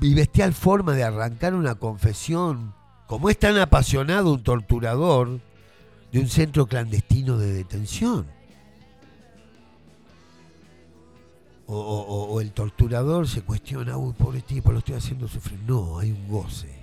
y 0.00 0.14
bestial 0.14 0.54
forma 0.54 0.94
de 0.94 1.04
arrancar 1.04 1.54
una 1.54 1.74
confesión, 1.74 2.74
como 3.06 3.28
es 3.28 3.38
tan 3.38 3.58
apasionado 3.58 4.32
un 4.32 4.42
torturador 4.42 5.40
de 6.12 6.20
un 6.20 6.28
centro 6.28 6.66
clandestino 6.66 7.38
de 7.38 7.52
detención. 7.52 8.26
O, 11.66 12.40
el 12.40 12.52
torturador 12.52 13.26
se 13.28 13.42
cuestiona, 13.42 13.96
uy, 13.96 14.12
pobre 14.12 14.42
tipo, 14.42 14.72
lo 14.72 14.78
estoy 14.78 14.96
haciendo 14.96 15.28
sufrir. 15.28 15.58
No, 15.66 15.98
hay 15.98 16.10
un 16.10 16.28
goce. 16.28 16.82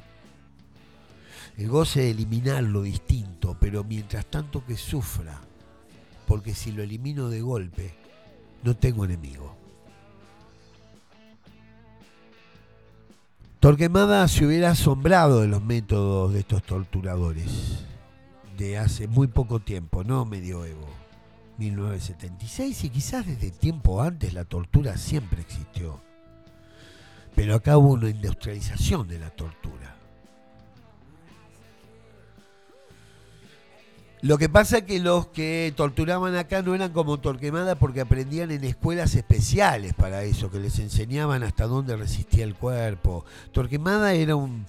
El 1.57 1.67
goce 1.67 2.01
de 2.01 2.11
eliminar 2.11 2.63
lo 2.63 2.81
distinto, 2.81 3.57
pero 3.59 3.83
mientras 3.83 4.25
tanto 4.25 4.65
que 4.65 4.77
sufra, 4.77 5.41
porque 6.25 6.55
si 6.55 6.71
lo 6.71 6.81
elimino 6.81 7.29
de 7.29 7.41
golpe, 7.41 7.93
no 8.63 8.75
tengo 8.75 9.05
enemigo. 9.05 9.55
Torquemada 13.59 14.25
se 14.29 14.45
hubiera 14.45 14.71
asombrado 14.71 15.41
de 15.41 15.47
los 15.47 15.61
métodos 15.61 16.31
de 16.31 16.39
estos 16.39 16.63
torturadores 16.63 17.83
de 18.59 18.77
hace 18.77 19.07
muy 19.07 19.27
poco 19.27 19.59
tiempo, 19.61 20.03
no 20.03 20.25
medioevo, 20.25 20.87
1976, 21.59 22.85
y 22.85 22.89
quizás 22.89 23.27
desde 23.27 23.51
tiempo 23.51 24.01
antes 24.01 24.33
la 24.33 24.45
tortura 24.45 24.97
siempre 24.97 25.41
existió. 25.41 25.99
Pero 27.35 27.55
acá 27.55 27.77
hubo 27.77 27.89
una 27.93 28.09
industrialización 28.09 29.07
de 29.07 29.19
la 29.19 29.29
tortura. 29.29 29.95
Lo 34.21 34.37
que 34.37 34.49
pasa 34.49 34.79
es 34.79 34.83
que 34.83 34.99
los 34.99 35.27
que 35.27 35.73
torturaban 35.77 36.35
acá 36.35 36.61
no 36.61 36.75
eran 36.75 36.91
como 36.91 37.19
Torquemada 37.19 37.75
porque 37.75 38.01
aprendían 38.01 38.51
en 38.51 38.65
escuelas 38.65 39.15
especiales 39.15 39.93
para 39.93 40.23
eso, 40.23 40.51
que 40.51 40.59
les 40.59 40.77
enseñaban 40.79 41.43
hasta 41.43 41.67
dónde 41.67 41.95
resistía 41.95 42.43
el 42.43 42.55
cuerpo. 42.55 43.23
Torquemada 43.53 44.13
era 44.13 44.35
un, 44.35 44.65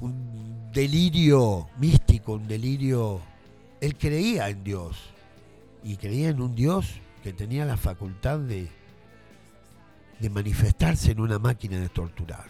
un 0.00 0.70
delirio 0.72 1.68
místico, 1.78 2.34
un 2.34 2.46
delirio... 2.46 3.20
Él 3.80 3.96
creía 3.96 4.48
en 4.50 4.64
Dios 4.64 5.13
y 5.84 5.96
creía 5.96 6.30
en 6.30 6.40
un 6.40 6.54
Dios 6.54 6.86
que 7.22 7.32
tenía 7.32 7.64
la 7.64 7.76
facultad 7.76 8.38
de, 8.38 8.68
de 10.18 10.30
manifestarse 10.30 11.12
en 11.12 11.20
una 11.20 11.38
máquina 11.38 11.78
de 11.78 11.88
torturar. 11.88 12.46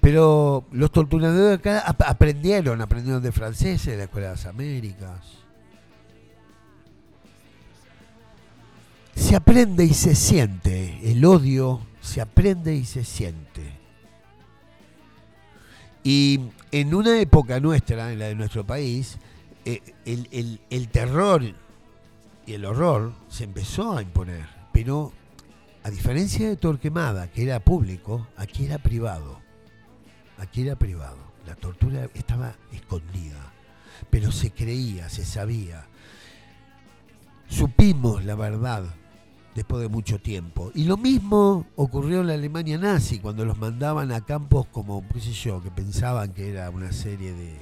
Pero 0.00 0.64
los 0.72 0.90
torturadores 0.90 1.58
acá 1.58 1.80
ap- 1.80 2.02
aprendieron, 2.02 2.80
aprendieron 2.80 3.22
de 3.22 3.32
franceses, 3.32 3.86
de 3.86 3.96
la 3.96 4.04
Escuela 4.04 4.28
de 4.28 4.32
las 4.34 4.46
Américas. 4.46 5.20
Se 9.14 9.36
aprende 9.36 9.84
y 9.84 9.94
se 9.94 10.14
siente, 10.14 10.98
el 11.10 11.24
odio 11.24 11.80
se 12.00 12.20
aprende 12.20 12.74
y 12.74 12.84
se 12.84 13.04
siente. 13.04 13.62
Y 16.02 16.40
en 16.70 16.94
una 16.94 17.18
época 17.18 17.60
nuestra, 17.60 18.12
en 18.12 18.18
la 18.18 18.26
de 18.26 18.34
nuestro 18.34 18.66
país, 18.66 19.16
eh, 19.64 19.82
el, 20.04 20.28
el- 20.32 20.60
el 20.70 20.88
terror 20.88 21.42
y 22.46 22.52
el 22.52 22.64
horror 22.64 23.12
se 23.28 23.44
empezó 23.44 23.96
a 23.96 24.02
imponer. 24.02 24.46
Pero 24.72 25.12
a 25.82 25.90
diferencia 25.90 26.48
de 26.48 26.56
Torquemada, 26.56 27.30
que 27.30 27.42
era 27.44 27.60
público, 27.60 28.26
aquí 28.36 28.66
era 28.66 28.78
privado. 28.78 29.40
Aquí 30.38 30.62
era 30.62 30.76
privado. 30.76 31.18
La 31.46 31.54
tortura 31.54 32.08
estaba 32.14 32.54
escondida. 32.72 33.52
Pero 34.10 34.32
se 34.32 34.50
creía, 34.50 35.08
se 35.08 35.24
sabía. 35.24 35.86
Supimos 37.48 38.24
la 38.24 38.34
verdad 38.34 38.84
después 39.54 39.82
de 39.82 39.88
mucho 39.88 40.18
tiempo. 40.18 40.72
Y 40.74 40.84
lo 40.84 40.96
mismo 40.96 41.66
ocurrió 41.76 42.20
en 42.22 42.26
la 42.26 42.34
Alemania 42.34 42.76
nazi, 42.78 43.20
cuando 43.20 43.44
los 43.44 43.56
mandaban 43.58 44.10
a 44.10 44.22
campos 44.24 44.66
como, 44.72 45.06
qué 45.12 45.20
sé 45.20 45.32
yo, 45.32 45.62
que 45.62 45.70
pensaban 45.70 46.32
que 46.32 46.50
era 46.50 46.68
una 46.70 46.90
serie 46.92 47.32
de, 47.32 47.54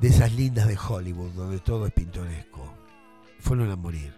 de 0.00 0.08
esas 0.08 0.32
lindas 0.34 0.68
de 0.68 0.76
Hollywood, 0.76 1.32
donde 1.32 1.58
todo 1.58 1.86
es 1.86 1.92
pintoresco. 1.92 2.74
Fueron 3.40 3.70
a 3.70 3.76
morir. 3.76 4.12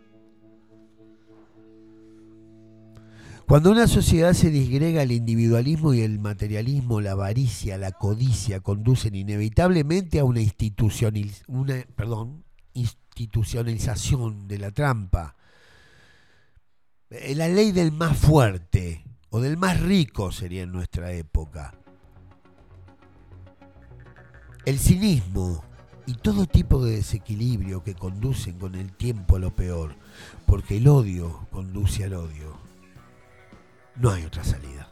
Cuando 3.49 3.71
una 3.71 3.87
sociedad 3.87 4.35
se 4.35 4.51
disgrega 4.51 5.03
el 5.03 5.11
individualismo 5.11 5.95
y 5.95 6.03
el 6.03 6.19
materialismo, 6.19 7.01
la 7.01 7.13
avaricia, 7.13 7.79
la 7.79 7.93
codicia 7.93 8.61
conducen 8.61 9.15
inevitablemente 9.15 10.19
a 10.19 10.25
una, 10.25 10.43
una 11.47 11.85
perdón, 11.97 12.45
institucionalización 12.75 14.49
de 14.49 14.59
la 14.59 14.71
trampa. 14.71 15.35
Eh, 17.09 17.35
La 17.35 17.49
ley 17.49 17.73
del 17.73 17.91
más 17.91 18.19
fuerte 18.19 19.03
o 19.31 19.41
del 19.41 19.57
más 19.57 19.81
rico 19.81 20.31
sería 20.31 20.65
en 20.65 20.73
nuestra 20.73 21.13
época. 21.13 21.78
El 24.69 24.79
cinismo 24.79 25.65
y 26.05 26.13
todo 26.13 26.45
tipo 26.45 26.85
de 26.85 26.97
desequilibrio 26.97 27.83
que 27.83 27.95
conducen 27.95 28.59
con 28.59 28.75
el 28.75 28.93
tiempo 28.93 29.37
a 29.37 29.39
lo 29.39 29.51
peor, 29.51 29.95
porque 30.45 30.77
el 30.77 30.89
odio 30.89 31.47
conduce 31.51 32.05
al 32.05 32.13
odio. 32.13 32.55
No 33.97 34.11
hay 34.11 34.27
otra 34.27 34.45
salida. 34.45 34.88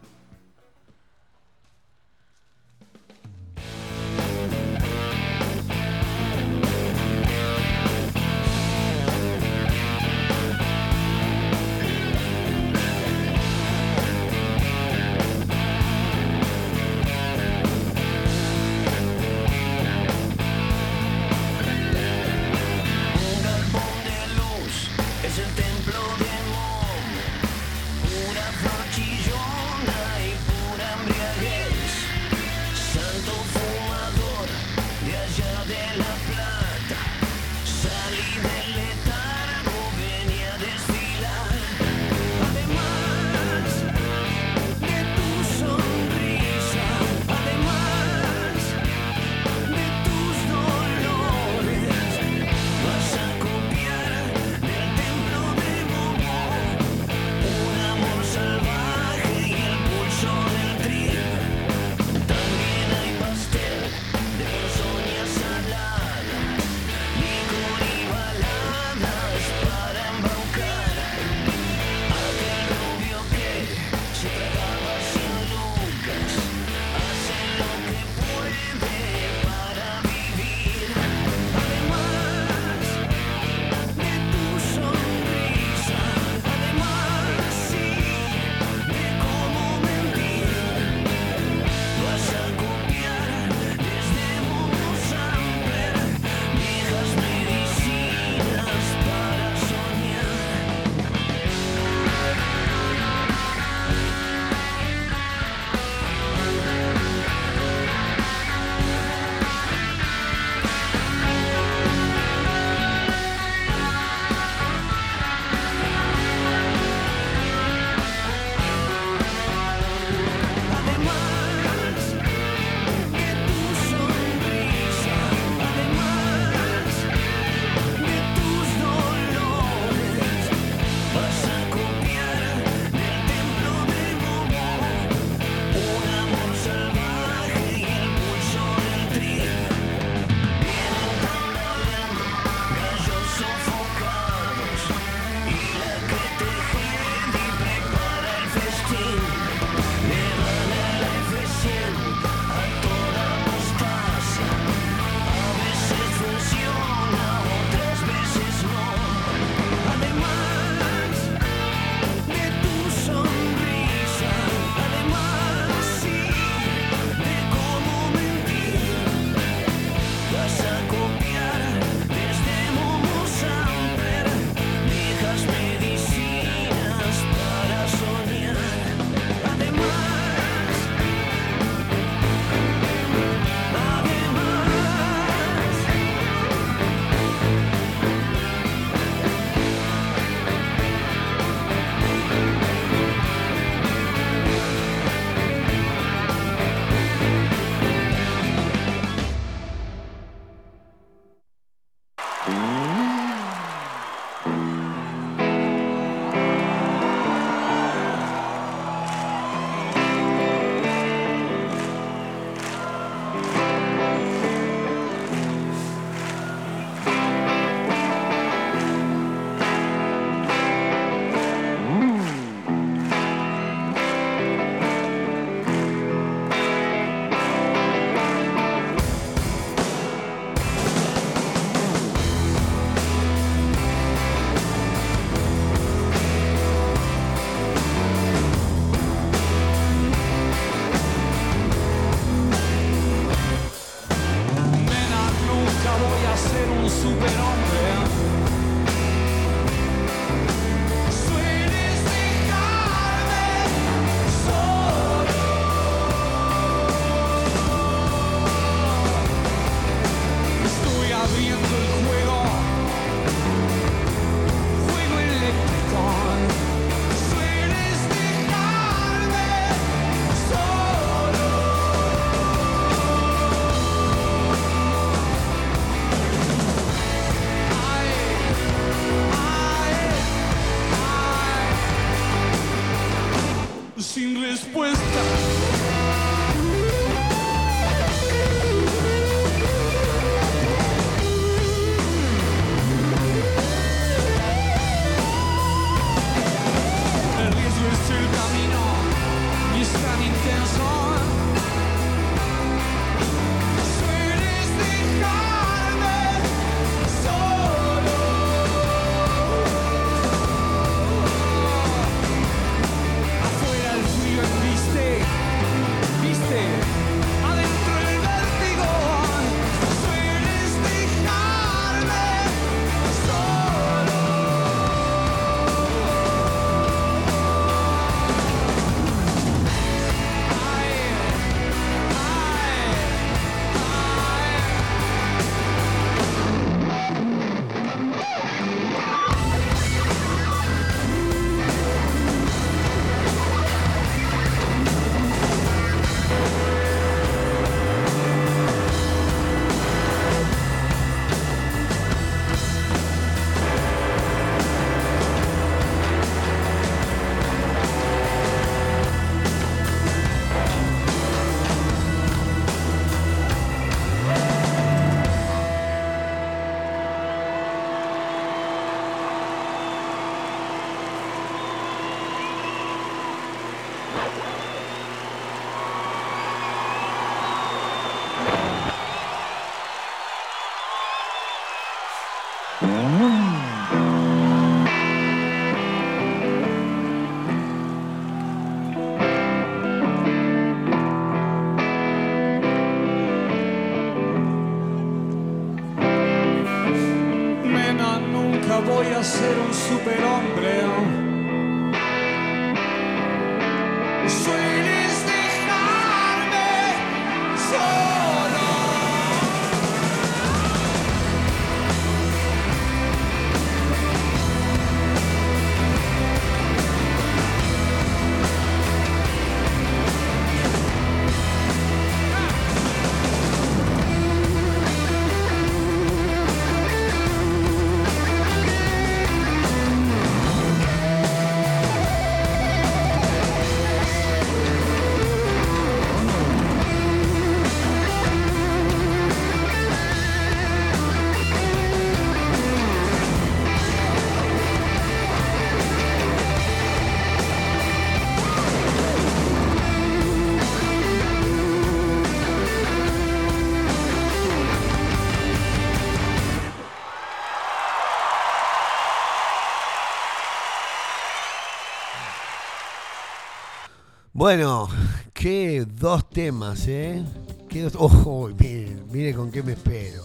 Bueno, 464.37 464.87
qué 465.33 465.87
dos 465.87 466.29
temas, 466.29 466.87
¿eh? 466.88 467.25
Dos- 467.72 467.94
Ojo, 467.96 468.51
mire, 468.59 468.96
mire 469.11 469.35
con 469.35 469.51
qué 469.51 469.62
me 469.62 469.72
espero. 469.72 470.22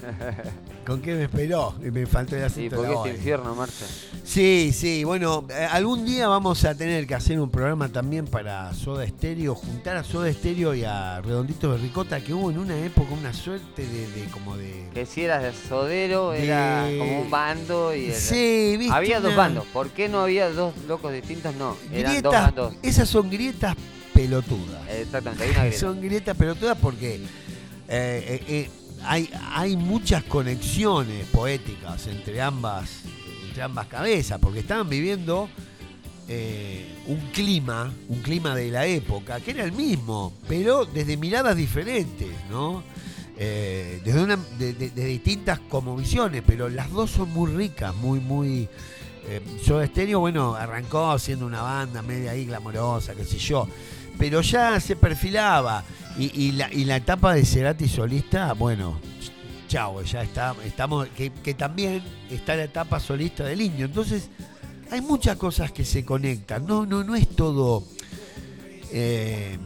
¿Con 0.86 1.02
qué 1.02 1.14
me 1.14 1.24
esperó? 1.24 1.74
Me 1.80 2.06
faltó 2.06 2.34
el 2.36 2.42
Sí, 2.42 2.46
acento 2.46 2.76
porque 2.76 2.88
de 2.88 2.94
la 2.96 3.00
este 3.04 3.16
infierno, 3.18 3.54
Marce. 3.54 3.84
Sí, 4.24 4.72
sí, 4.72 5.04
bueno, 5.04 5.46
eh, 5.50 5.66
algún 5.70 6.04
día 6.04 6.26
vamos 6.26 6.64
a 6.64 6.74
tener 6.74 7.06
que 7.06 7.14
hacer 7.14 7.38
un 7.38 7.50
programa 7.50 7.88
también 7.90 8.26
para 8.26 8.72
Soda 8.74 9.06
Stereo, 9.06 9.54
juntar 9.54 9.96
a 9.98 10.04
Soda 10.04 10.32
Stereo 10.32 10.74
y 10.74 10.84
a 10.84 11.20
Redondito 11.20 11.70
de 11.72 11.78
Ricota, 11.78 12.20
que 12.20 12.32
hubo 12.34 12.50
en 12.50 12.58
una 12.58 12.76
época 12.78 13.12
una 13.12 13.32
suerte 13.32 13.86
de, 13.86 14.08
de 14.10 14.24
como 14.30 14.56
de... 14.56 14.88
Que 14.94 15.06
si 15.06 15.22
eras 15.22 15.42
de 15.42 15.52
sodero, 15.52 16.32
era 16.32 16.86
como 16.98 17.22
un 17.22 17.30
bando 17.30 17.94
y 17.94 18.06
era- 18.06 18.14
Sí, 18.18 18.76
viste. 18.78 18.94
Había 18.94 19.20
dos 19.20 19.36
bandos. 19.36 19.66
¿Por 19.72 19.90
qué 19.90 20.08
no 20.08 20.20
había 20.20 20.50
dos 20.50 20.74
locos 20.88 21.12
distintos? 21.12 21.54
No, 21.56 21.76
eran 21.92 22.20
dos 22.22 22.32
bandos. 22.32 22.74
esas 22.82 23.08
son 23.08 23.30
grietas 23.30 23.76
pelotudas. 24.14 24.88
Exactamente, 24.88 25.44
hay 25.44 25.50
una 25.50 25.60
grieta. 25.64 25.78
Son 25.78 26.00
grietas 26.00 26.36
pelotudas 26.36 26.78
porque 26.80 27.16
eh, 27.88 28.42
eh, 28.48 28.70
hay, 29.04 29.76
muchas 29.76 30.24
conexiones 30.24 31.26
poéticas 31.26 32.06
entre 32.06 32.40
ambas, 32.40 33.02
entre 33.46 33.62
ambas 33.62 33.86
cabezas, 33.86 34.38
porque 34.40 34.60
estaban 34.60 34.88
viviendo 34.88 35.48
eh, 36.28 36.96
un 37.06 37.18
clima, 37.32 37.92
un 38.08 38.20
clima 38.20 38.54
de 38.54 38.70
la 38.70 38.86
época, 38.86 39.40
que 39.40 39.52
era 39.52 39.64
el 39.64 39.72
mismo, 39.72 40.32
pero 40.48 40.84
desde 40.84 41.16
miradas 41.16 41.56
diferentes, 41.56 42.28
¿no? 42.50 42.82
Eh, 43.36 44.02
desde, 44.04 44.36
de 44.90 45.04
distintas 45.06 45.60
como 45.60 45.96
visiones, 45.96 46.42
pero 46.46 46.68
las 46.68 46.90
dos 46.90 47.10
son 47.10 47.32
muy 47.32 47.50
ricas, 47.52 47.94
muy, 47.96 48.20
muy... 48.20 48.68
Eh, 49.26 49.40
Soda 49.64 49.86
Stereo, 49.86 50.20
bueno, 50.20 50.54
arrancó 50.54 51.18
siendo 51.18 51.46
una 51.46 51.62
banda 51.62 52.02
media 52.02 52.32
ahí 52.32 52.46
glamorosa, 52.46 53.14
qué 53.14 53.24
sé 53.24 53.38
yo, 53.38 53.66
pero 54.18 54.40
ya 54.42 54.78
se 54.80 54.96
perfilaba. 54.96 55.84
Y, 56.18 56.48
y 56.48 56.84
la, 56.84 56.96
etapa 56.96 57.34
de 57.34 57.44
Cerati 57.44 57.88
solista, 57.88 58.52
bueno, 58.52 58.98
chao, 59.68 60.02
ya 60.02 60.22
está, 60.22 60.54
estamos, 60.64 61.08
que, 61.08 61.54
también 61.54 62.02
está 62.30 62.56
la 62.56 62.64
etapa 62.64 63.00
solista 63.00 63.44
del 63.44 63.60
Indio. 63.62 63.86
Entonces, 63.86 64.28
hay 64.90 65.00
muchas 65.00 65.36
cosas 65.36 65.72
que 65.72 65.84
se 65.84 66.04
conectan. 66.04 66.66
No, 66.66 66.84
no, 66.84 67.04
no 67.04 67.14
es 67.14 67.28
todo. 67.28 67.84
eh, 68.92 69.56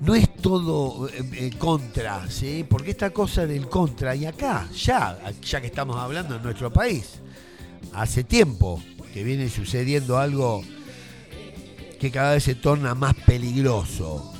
no 0.00 0.14
es 0.14 0.34
todo 0.36 1.08
eh, 1.08 1.30
eh, 1.32 1.50
contra, 1.58 2.30
¿sí? 2.30 2.64
Porque 2.68 2.90
esta 2.90 3.10
cosa 3.10 3.46
del 3.46 3.68
contra, 3.68 4.14
y 4.14 4.26
acá, 4.26 4.68
ya, 4.72 5.18
ya 5.42 5.60
que 5.60 5.66
estamos 5.68 5.96
hablando 5.96 6.36
en 6.36 6.42
nuestro 6.42 6.72
país, 6.72 7.20
hace 7.92 8.24
tiempo 8.24 8.82
que 9.12 9.24
viene 9.24 9.48
sucediendo 9.48 10.18
algo 10.18 10.62
que 11.98 12.10
cada 12.10 12.32
vez 12.32 12.44
se 12.44 12.54
torna 12.54 12.94
más 12.94 13.14
peligroso. 13.14 14.35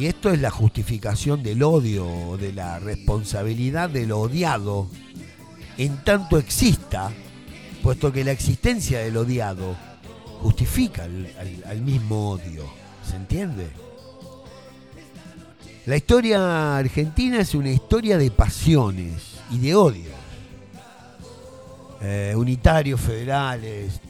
Y 0.00 0.06
esto 0.06 0.30
es 0.30 0.40
la 0.40 0.50
justificación 0.50 1.42
del 1.42 1.62
odio, 1.62 2.38
de 2.40 2.54
la 2.54 2.78
responsabilidad 2.78 3.90
del 3.90 4.12
odiado, 4.12 4.88
en 5.76 6.02
tanto 6.04 6.38
exista, 6.38 7.12
puesto 7.82 8.10
que 8.10 8.24
la 8.24 8.32
existencia 8.32 9.00
del 9.00 9.18
odiado 9.18 9.76
justifica 10.40 11.04
al, 11.04 11.30
al- 11.68 11.82
mismo 11.82 12.30
odio. 12.30 12.64
¿Se 13.06 13.14
entiende? 13.16 13.68
La 15.84 15.96
historia 15.98 16.78
argentina 16.78 17.38
es 17.40 17.54
una 17.54 17.70
historia 17.70 18.16
de 18.16 18.30
pasiones 18.30 19.34
y 19.50 19.58
de 19.58 19.74
odio. 19.74 20.19
Eh, 22.02 22.32
unitarios, 22.34 22.98
federales, 22.98 24.00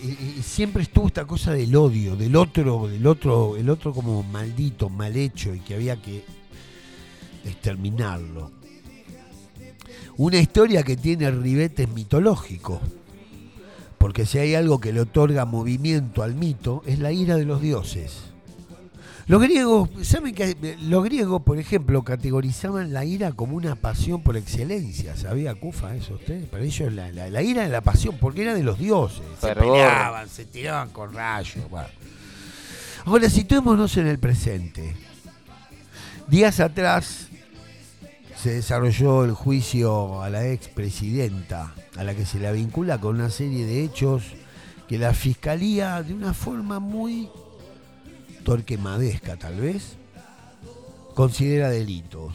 y, 0.00 0.38
y 0.38 0.42
siempre 0.42 0.84
estuvo 0.84 1.08
esta 1.08 1.24
cosa 1.24 1.52
del 1.52 1.74
odio, 1.74 2.14
del 2.14 2.36
otro, 2.36 2.86
del 2.86 3.04
otro, 3.04 3.56
el 3.56 3.68
otro 3.68 3.92
como 3.92 4.22
maldito, 4.22 4.88
mal 4.88 5.16
hecho 5.16 5.52
y 5.52 5.58
que 5.58 5.74
había 5.74 6.00
que 6.00 6.24
exterminarlo. 7.44 8.52
Una 10.18 10.38
historia 10.38 10.84
que 10.84 10.96
tiene 10.96 11.28
ribetes 11.32 11.88
mitológicos, 11.88 12.80
porque 13.98 14.24
si 14.24 14.38
hay 14.38 14.54
algo 14.54 14.80
que 14.80 14.92
le 14.92 15.00
otorga 15.00 15.44
movimiento 15.44 16.22
al 16.22 16.36
mito 16.36 16.84
es 16.86 17.00
la 17.00 17.10
ira 17.10 17.34
de 17.34 17.44
los 17.44 17.60
dioses. 17.60 18.35
Los 19.28 19.42
griegos, 19.42 19.88
¿saben 20.02 20.34
que 20.36 20.76
los 20.82 21.02
griegos, 21.02 21.42
por 21.42 21.58
ejemplo, 21.58 22.04
categorizaban 22.04 22.92
la 22.92 23.04
ira 23.04 23.32
como 23.32 23.56
una 23.56 23.74
pasión 23.74 24.22
por 24.22 24.36
excelencia? 24.36 25.16
¿Sabía 25.16 25.54
Cufa 25.56 25.96
eso 25.96 26.14
usted? 26.14 26.46
Para 26.48 26.62
ellos 26.62 26.92
la, 26.92 27.10
la- 27.10 27.28
la 27.28 27.42
ira 27.42 27.62
era 27.62 27.72
la 27.72 27.80
pasión, 27.80 28.16
porque 28.20 28.42
era 28.42 28.54
de 28.54 28.62
los 28.62 28.78
dioses. 28.78 29.22
Se 29.40 29.52
peleaban, 29.54 30.28
se 30.28 30.44
tiraban 30.44 30.90
con 30.90 31.12
rayos. 31.12 31.68
bueno. 31.68 31.88
Ahora, 33.04 33.28
situémonos 33.28 33.96
en 33.96 34.06
el 34.06 34.18
presente. 34.20 34.94
Días 36.28 36.60
atrás 36.60 37.26
se 38.40 38.50
desarrolló 38.54 39.24
el 39.24 39.32
juicio 39.32 40.22
a 40.22 40.30
la 40.30 40.46
expresidenta, 40.48 41.74
a 41.96 42.04
la 42.04 42.14
que 42.14 42.26
se 42.26 42.38
la 42.38 42.52
vincula 42.52 43.00
con 43.00 43.16
una 43.16 43.30
serie 43.30 43.66
de 43.66 43.82
hechos 43.82 44.22
que 44.88 44.98
la 44.98 45.14
fiscalía, 45.14 46.00
de 46.04 46.14
una 46.14 46.32
forma 46.32 46.78
muy 46.78 47.28
torquemadesca 48.46 49.36
tal 49.36 49.60
vez, 49.60 49.96
considera 51.14 51.68
delitos. 51.68 52.32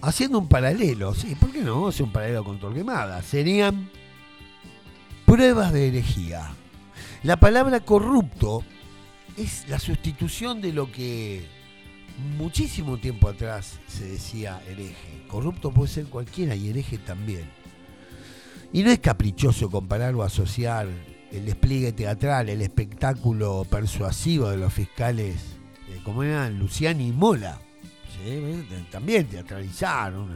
Haciendo 0.00 0.38
un 0.38 0.48
paralelo, 0.48 1.14
sí, 1.14 1.34
¿por 1.34 1.50
qué 1.50 1.62
no? 1.62 1.88
Hace 1.88 2.04
un 2.04 2.12
paralelo 2.12 2.44
con 2.44 2.60
Torquemada. 2.60 3.22
Serían 3.22 3.90
pruebas 5.26 5.72
de 5.72 5.88
herejía. 5.88 6.52
La 7.24 7.38
palabra 7.38 7.80
corrupto 7.80 8.62
es 9.36 9.68
la 9.68 9.80
sustitución 9.80 10.60
de 10.60 10.72
lo 10.72 10.92
que 10.92 11.44
muchísimo 12.38 12.98
tiempo 12.98 13.28
atrás 13.28 13.80
se 13.88 14.06
decía 14.06 14.62
hereje. 14.68 15.24
Corrupto 15.26 15.72
puede 15.72 15.90
ser 15.90 16.06
cualquiera 16.06 16.54
y 16.54 16.68
hereje 16.68 16.98
también. 16.98 17.50
Y 18.72 18.84
no 18.84 18.90
es 18.90 19.00
caprichoso 19.00 19.68
comparar 19.68 20.14
o 20.14 20.22
asociar 20.22 20.88
el 21.32 21.46
despliegue 21.46 21.92
teatral, 21.92 22.50
el 22.50 22.60
espectáculo 22.60 23.66
persuasivo 23.68 24.50
de 24.50 24.58
los 24.58 24.72
fiscales, 24.72 25.36
eh, 25.88 26.00
como 26.04 26.22
eran 26.22 26.58
Luciani 26.58 27.08
y 27.08 27.12
Mola. 27.12 27.58
También 28.90 29.26
teatralizaron, 29.26 30.28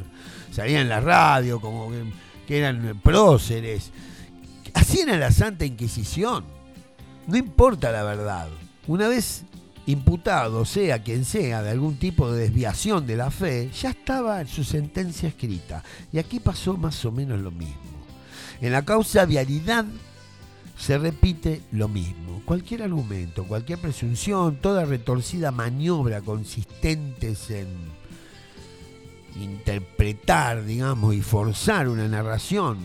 salían 0.50 0.82
en 0.82 0.88
la 0.88 1.00
radio 1.00 1.60
como 1.60 1.90
que, 2.46 2.58
eran 2.58 3.00
próceres. 3.02 3.92
Así 4.74 5.00
era 5.00 5.16
la 5.16 5.30
Santa 5.30 5.64
Inquisición. 5.64 6.44
No 7.26 7.36
importa 7.36 7.92
la 7.92 8.02
verdad. 8.02 8.48
Una 8.88 9.06
vez 9.06 9.44
imputado, 9.86 10.64
sea 10.64 11.02
quien 11.02 11.24
sea, 11.24 11.62
de 11.62 11.70
algún 11.70 11.96
tipo 11.96 12.32
de 12.32 12.42
desviación 12.42 13.06
de 13.06 13.16
la 13.16 13.30
fe, 13.30 13.70
ya 13.70 13.90
estaba 13.90 14.44
su 14.46 14.64
sentencia 14.64 15.28
escrita. 15.28 15.84
Y 16.12 16.18
aquí 16.18 16.40
pasó 16.40 16.76
más 16.76 17.04
o 17.04 17.12
menos 17.12 17.40
lo 17.40 17.52
mismo. 17.52 17.76
En 18.60 18.72
la 18.72 18.84
causa 18.84 19.26
vialidad 19.26 19.84
se 20.76 20.98
repite 20.98 21.62
lo 21.72 21.88
mismo. 21.88 22.42
Cualquier 22.44 22.82
argumento, 22.82 23.44
cualquier 23.44 23.78
presunción, 23.78 24.56
toda 24.56 24.84
retorcida 24.84 25.50
maniobra 25.50 26.20
consistentes 26.20 27.50
en 27.50 27.68
interpretar, 29.40 30.64
digamos, 30.64 31.14
y 31.14 31.22
forzar 31.22 31.88
una 31.88 32.08
narración 32.08 32.78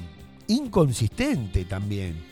inconsistente 0.48 1.66
también. 1.66 2.24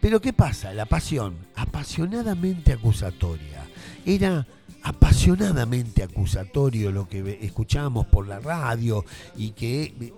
Pero 0.00 0.20
¿qué 0.20 0.32
pasa? 0.32 0.72
La 0.72 0.86
pasión, 0.86 1.36
apasionadamente 1.56 2.72
acusatoria. 2.72 3.66
Era 4.06 4.46
apasionadamente 4.82 6.04
acusatorio 6.04 6.92
lo 6.92 7.08
que 7.08 7.38
escuchábamos 7.42 8.06
por 8.06 8.28
la 8.28 8.38
radio 8.38 9.04
y 9.36 9.50
que 9.50 10.12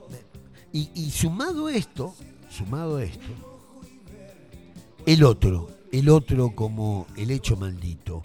y, 0.72 0.90
y 0.94 1.10
sumado 1.10 1.68
esto, 1.68 2.14
sumado 2.50 3.00
esto, 3.00 3.49
el 5.06 5.24
otro, 5.24 5.68
el 5.92 6.08
otro 6.08 6.54
como 6.54 7.06
el 7.16 7.30
hecho 7.30 7.56
maldito. 7.56 8.22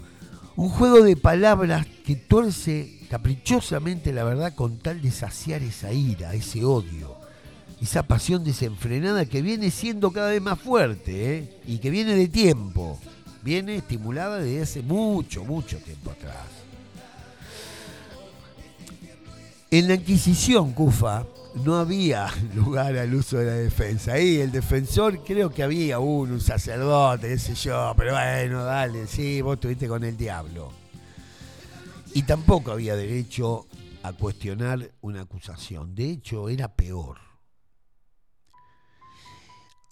Un 0.55 0.69
juego 0.69 1.03
de 1.03 1.17
palabras 1.17 1.85
que 2.05 2.15
tuerce 2.15 2.99
caprichosamente 3.09 4.13
la 4.13 4.23
verdad 4.23 4.55
con 4.55 4.77
tal 4.79 5.01
de 5.01 5.11
saciar 5.11 5.61
esa 5.63 5.91
ira, 5.91 6.33
ese 6.33 6.63
odio, 6.63 7.15
esa 7.81 8.03
pasión 8.03 8.43
desenfrenada 8.43 9.25
que 9.25 9.41
viene 9.41 9.71
siendo 9.71 10.11
cada 10.11 10.29
vez 10.29 10.41
más 10.41 10.59
fuerte 10.59 11.37
¿eh? 11.37 11.59
y 11.67 11.79
que 11.79 11.89
viene 11.89 12.15
de 12.15 12.27
tiempo, 12.27 12.99
viene 13.43 13.75
estimulada 13.75 14.39
desde 14.39 14.61
hace 14.61 14.81
mucho, 14.81 15.43
mucho 15.43 15.77
tiempo 15.77 16.11
atrás. 16.11 16.47
En 19.71 19.87
la 19.87 19.95
Inquisición, 19.95 20.71
Cufa, 20.71 21.25
no 21.63 21.75
había 21.77 22.27
lugar 22.55 22.97
al 22.97 23.13
uso 23.13 23.37
de 23.37 23.45
la 23.45 23.53
defensa. 23.53 24.13
Ahí 24.13 24.37
el 24.37 24.51
defensor, 24.51 25.23
creo 25.23 25.49
que 25.51 25.63
había 25.63 25.99
uno, 25.99 26.33
un 26.33 26.41
sacerdote, 26.41 27.29
qué 27.29 27.37
sé 27.39 27.55
yo, 27.55 27.93
pero 27.97 28.13
bueno, 28.13 28.63
dale, 28.63 29.07
sí, 29.07 29.41
vos 29.41 29.55
estuviste 29.55 29.87
con 29.87 30.03
el 30.03 30.17
diablo. 30.17 30.71
Y 32.13 32.23
tampoco 32.23 32.71
había 32.71 32.95
derecho 32.95 33.67
a 34.03 34.13
cuestionar 34.13 34.91
una 35.01 35.21
acusación. 35.21 35.95
De 35.95 36.09
hecho, 36.11 36.47
era 36.49 36.67
peor. 36.73 37.17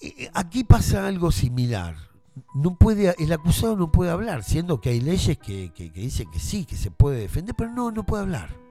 Eh, 0.02 0.30
Aquí 0.34 0.64
pasa 0.64 1.08
algo 1.08 1.32
similar. 1.32 1.96
No 2.56 2.76
puede, 2.78 3.14
el 3.20 3.32
acusado 3.32 3.76
no 3.76 3.92
puede 3.92 4.10
hablar, 4.12 4.44
siendo 4.44 4.82
que 4.82 4.90
hay 4.90 5.02
leyes 5.02 5.38
que, 5.38 5.72
que- 5.74 5.92
que 5.92 6.00
dicen 6.02 6.32
que 6.32 6.40
sí, 6.40 6.66
que 6.66 6.76
se 6.78 6.90
puede 6.92 7.20
defender, 7.20 7.54
pero 7.56 7.72
no, 7.72 7.92
no 7.92 8.04
puede 8.06 8.24
hablar. 8.24 8.63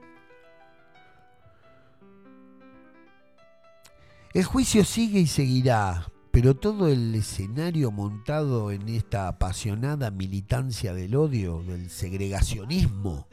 El 4.33 4.43
juicio 4.45 4.83
sigue 4.83 5.19
y 5.19 5.27
seguirá, 5.27 6.07
pero 6.31 6.55
todo 6.55 6.87
el 6.87 7.13
escenario 7.13 7.91
montado 7.91 8.71
en 8.71 8.89
esta 8.89 9.27
apasionada 9.27 10.09
militancia 10.09 10.93
del 10.93 11.15
odio, 11.15 11.61
del 11.63 11.89
segregacionismo, 11.91 13.27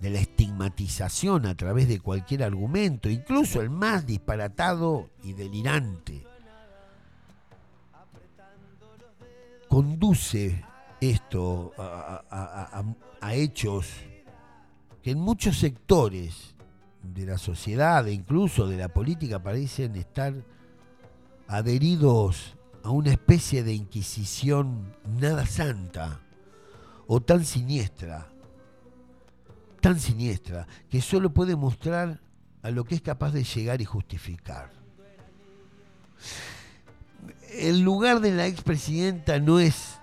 de 0.00 0.10
la 0.10 0.18
estigmatización 0.20 1.46
a 1.46 1.56
través 1.56 1.88
de 1.88 2.00
cualquier 2.00 2.42
argumento, 2.42 3.08
incluso 3.08 3.60
el 3.60 3.70
más 3.70 4.06
disparatado 4.06 5.10
y 5.22 5.32
delirante, 5.34 6.24
conduce 9.68 10.64
esto 11.00 11.72
a, 11.78 12.84
a- 13.20 13.34
hechos 13.34 13.86
que 15.02 15.10
en 15.10 15.18
muchos 15.20 15.58
sectores 15.58 16.54
de 17.02 17.26
la 17.26 17.38
sociedad 17.38 18.06
incluso 18.06 18.66
de 18.66 18.76
la 18.76 18.88
política 18.88 19.42
parecen 19.42 19.96
estar 19.96 20.34
adheridos 21.46 22.56
a 22.82 22.90
una 22.90 23.10
especie 23.10 23.62
de 23.62 23.74
inquisición 23.74 24.94
nada 25.04 25.46
santa 25.46 26.20
o 27.06 27.20
tan 27.20 27.44
siniestra, 27.44 28.28
tan 29.80 29.98
siniestra, 29.98 30.66
que 30.90 31.00
solo 31.00 31.30
puede 31.30 31.56
mostrar 31.56 32.20
a 32.62 32.70
lo 32.70 32.84
que 32.84 32.94
es 32.94 33.00
capaz 33.00 33.32
de 33.32 33.44
llegar 33.44 33.80
y 33.80 33.86
justificar. 33.86 34.70
El 37.50 37.80
lugar 37.80 38.20
de 38.20 38.32
la 38.32 38.46
expresidenta 38.46 39.38
no 39.38 39.58
es 39.58 39.98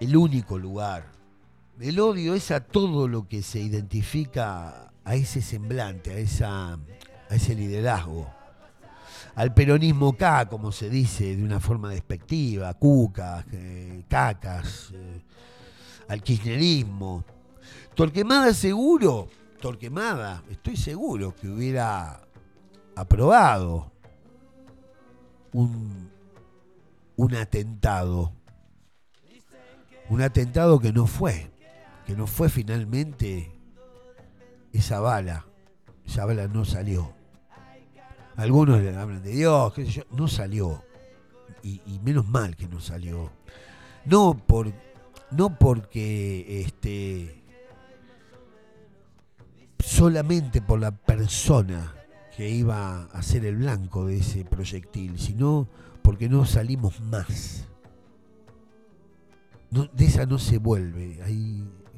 el 0.00 0.16
único 0.16 0.58
lugar. 0.58 1.10
El 1.80 1.98
odio 1.98 2.34
es 2.34 2.52
a 2.52 2.60
todo 2.60 3.08
lo 3.08 3.26
que 3.26 3.42
se 3.42 3.60
identifica 3.60 4.83
a 5.04 5.14
ese 5.14 5.42
semblante, 5.42 6.12
a, 6.12 6.78
ese 7.30 7.54
liderazgo. 7.54 8.32
Al 9.34 9.52
peronismo 9.52 10.16
K, 10.16 10.48
como 10.48 10.72
se 10.72 10.88
dice 10.88 11.36
de 11.36 11.42
una 11.42 11.60
forma 11.60 11.90
despectiva, 11.90 12.72
cucas, 12.74 13.44
eh, 13.52 14.04
cacas, 14.08 14.92
eh, 14.94 15.22
al 16.08 16.22
kirchnerismo. 16.22 17.24
Torquemada 17.94 18.54
seguro, 18.54 19.28
Torquemada, 19.60 20.42
estoy 20.50 20.76
seguro 20.76 21.34
que 21.34 21.48
hubiera 21.48 22.20
aprobado 22.94 23.92
un, 25.52 26.10
un 27.16 27.34
atentado. 27.34 28.32
Un 30.10 30.20
atentado 30.20 30.78
que 30.78 30.92
no 30.92 31.06
fue, 31.06 31.50
que 32.06 32.14
no 32.14 32.26
fue 32.26 32.50
finalmente 32.50 33.53
esa 34.74 35.00
bala. 35.00 35.46
Esa 36.04 36.26
bala 36.26 36.48
no 36.48 36.64
salió. 36.64 37.14
Algunos 38.36 38.82
le 38.82 38.94
hablan 38.94 39.22
de 39.22 39.30
Dios, 39.30 39.72
qué 39.72 39.86
sé 39.86 39.92
yo, 39.92 40.02
no 40.10 40.28
salió. 40.28 40.82
Y, 41.62 41.80
menos 42.04 42.28
mal 42.28 42.56
que 42.56 42.68
no 42.68 42.80
salió. 42.80 43.30
No 44.04 44.36
por 44.46 44.70
no 45.30 45.58
porque 45.58 46.60
este 46.60 47.42
solamente 49.78 50.60
por 50.60 50.78
la 50.78 50.90
persona 50.90 51.94
que 52.36 52.50
iba 52.50 53.04
a 53.04 53.22
ser 53.22 53.46
el 53.46 53.56
blanco 53.56 54.06
de 54.06 54.18
ese 54.18 54.44
proyectil, 54.44 55.18
sino 55.18 55.68
porque 56.02 56.28
no 56.28 56.44
salimos 56.44 57.00
más. 57.00 57.66
De 59.70 60.04
esa 60.04 60.26
no 60.26 60.38
se 60.38 60.58
vuelve. 60.58 61.13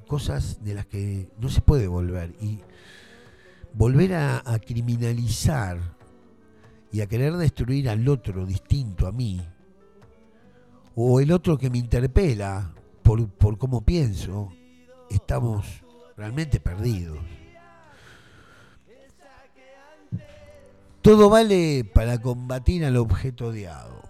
Cosas 0.07 0.63
de 0.63 0.75
las 0.75 0.87
que 0.87 1.29
no 1.39 1.49
se 1.49 1.61
puede 1.61 1.89
volver. 1.89 2.35
Y 2.41 2.61
volver 3.73 4.15
a, 4.15 4.43
a 4.45 4.59
criminalizar 4.59 5.97
y 6.93 7.01
a 7.01 7.07
querer 7.07 7.35
destruir 7.35 7.91
al 7.91 8.09
otro 8.09 8.47
distinto 8.47 9.07
a 9.07 9.13
mí, 9.13 9.47
o 10.95 11.21
el 11.21 11.31
otro 11.31 11.59
que 11.59 11.69
me 11.69 11.77
interpela 11.77 12.73
por, 13.03 13.29
por 13.29 13.59
cómo 13.59 13.83
pienso, 13.85 14.51
estamos 15.11 15.67
realmente 16.17 16.59
perdidos. 16.59 17.19
Todo 21.03 21.29
vale 21.29 21.85
para 21.85 22.21
combatir 22.21 22.85
al 22.85 22.97
objeto 22.97 23.49
odiado. 23.49 24.06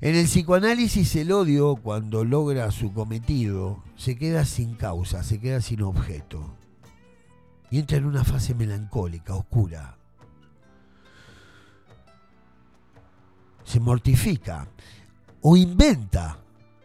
En 0.00 0.14
el 0.14 0.26
psicoanálisis 0.26 1.16
el 1.16 1.32
odio, 1.32 1.76
cuando 1.76 2.24
logra 2.24 2.70
su 2.70 2.92
cometido, 2.92 3.82
se 3.96 4.16
queda 4.16 4.44
sin 4.44 4.74
causa, 4.74 5.22
se 5.22 5.40
queda 5.40 5.60
sin 5.60 5.82
objeto. 5.82 6.54
Y 7.70 7.78
entra 7.78 7.98
en 7.98 8.06
una 8.06 8.24
fase 8.24 8.54
melancólica, 8.54 9.34
oscura. 9.34 9.96
Se 13.64 13.80
mortifica 13.80 14.68
o 15.42 15.56
inventa 15.56 16.38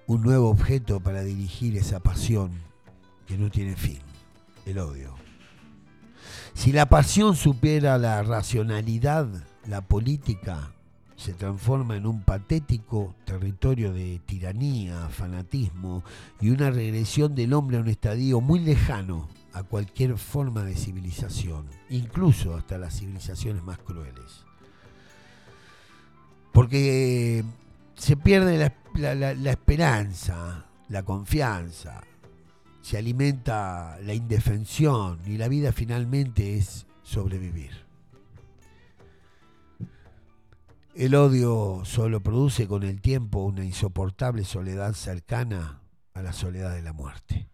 un 0.07 0.21
nuevo 0.21 0.49
objeto 0.49 0.99
para 0.99 1.23
dirigir 1.23 1.77
esa 1.77 1.99
pasión 1.99 2.51
que 3.25 3.37
no 3.37 3.49
tiene 3.49 3.75
fin, 3.75 3.99
el 4.65 4.79
odio. 4.79 5.15
Si 6.53 6.71
la 6.71 6.87
pasión 6.87 7.35
supera 7.35 7.97
la 7.97 8.21
racionalidad, 8.23 9.27
la 9.65 9.81
política 9.81 10.72
se 11.23 11.33
transforma 11.33 11.95
en 11.95 12.05
un 12.05 12.21
patético 12.21 13.15
territorio 13.23 13.93
de 13.93 14.19
tiranía, 14.25 15.07
fanatismo 15.07 16.03
y 16.41 16.49
una 16.49 16.69
regresión 16.69 17.33
del 17.33 17.53
hombre 17.53 17.77
a 17.77 17.79
un 17.79 17.87
estadio 17.87 18.41
muy 18.41 18.59
lejano 18.59 19.29
a 19.53 19.63
cualquier 19.63 20.17
forma 20.17 20.65
de 20.65 20.75
civilización, 20.75 21.65
incluso 21.89 22.57
hasta 22.57 22.77
las 22.77 22.99
civilizaciones 22.99 23.63
más 23.63 23.77
crueles. 23.77 24.43
Porque 26.51 27.45
se 27.95 28.17
pierde 28.17 28.57
la- 28.95 29.33
la 29.33 29.51
esperanza, 29.51 30.65
la 30.89 31.03
confianza, 31.03 32.01
se 32.81 32.97
alimenta 32.97 33.97
la 34.03 34.13
indefensión 34.13 35.19
y 35.25 35.37
la 35.37 35.47
vida 35.47 35.71
finalmente 35.71 36.57
es 36.57 36.85
sobrevivir. 37.01 37.82
El 40.95 41.15
odio 41.15 41.81
solo 41.85 42.21
produce 42.21 42.67
con 42.67 42.83
el 42.83 43.01
tiempo 43.01 43.39
una 43.39 43.65
insoportable 43.65 44.43
soledad 44.43 44.93
cercana 44.93 45.81
a 46.13 46.21
la 46.21 46.33
soledad 46.33 46.75
de 46.75 46.83
la 46.83 46.93
muerte. 46.93 47.49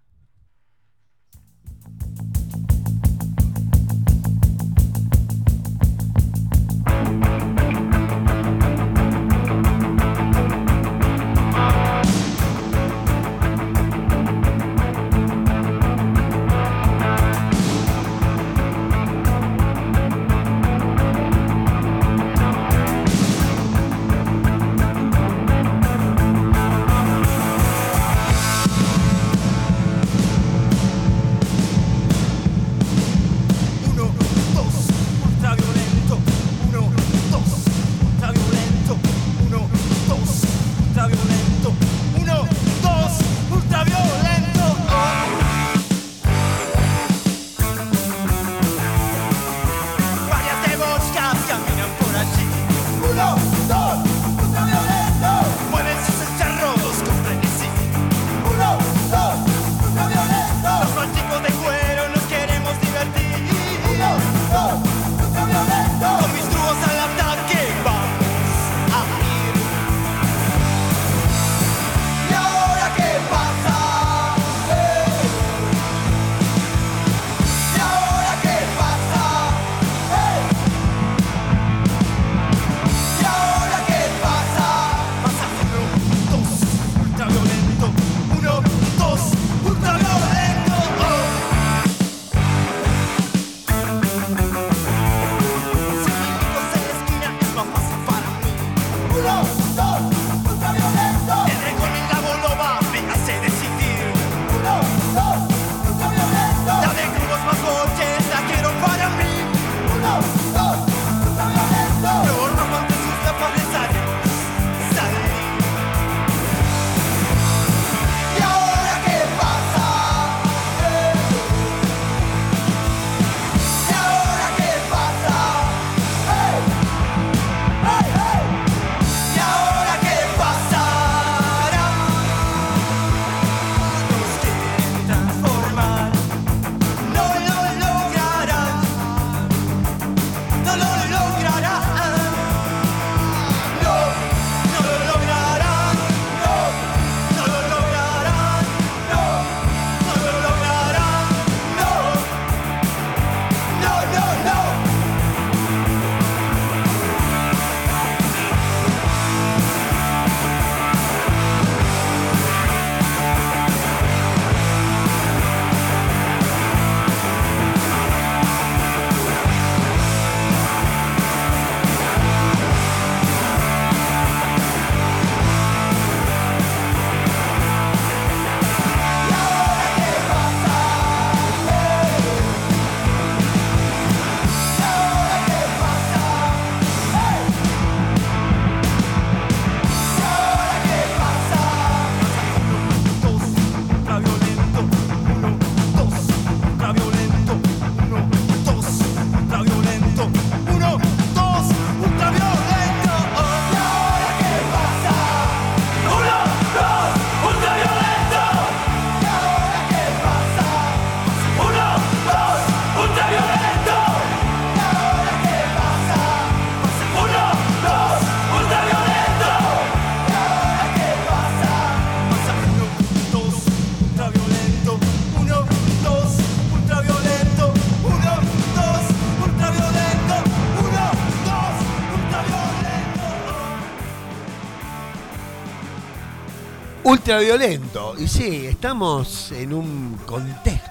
Ultraviolento. 237.10 238.16
Y 238.18 238.28
sí, 238.28 238.66
estamos 238.68 239.52
en 239.52 239.74
un 239.74 240.18
contexto 240.26 240.90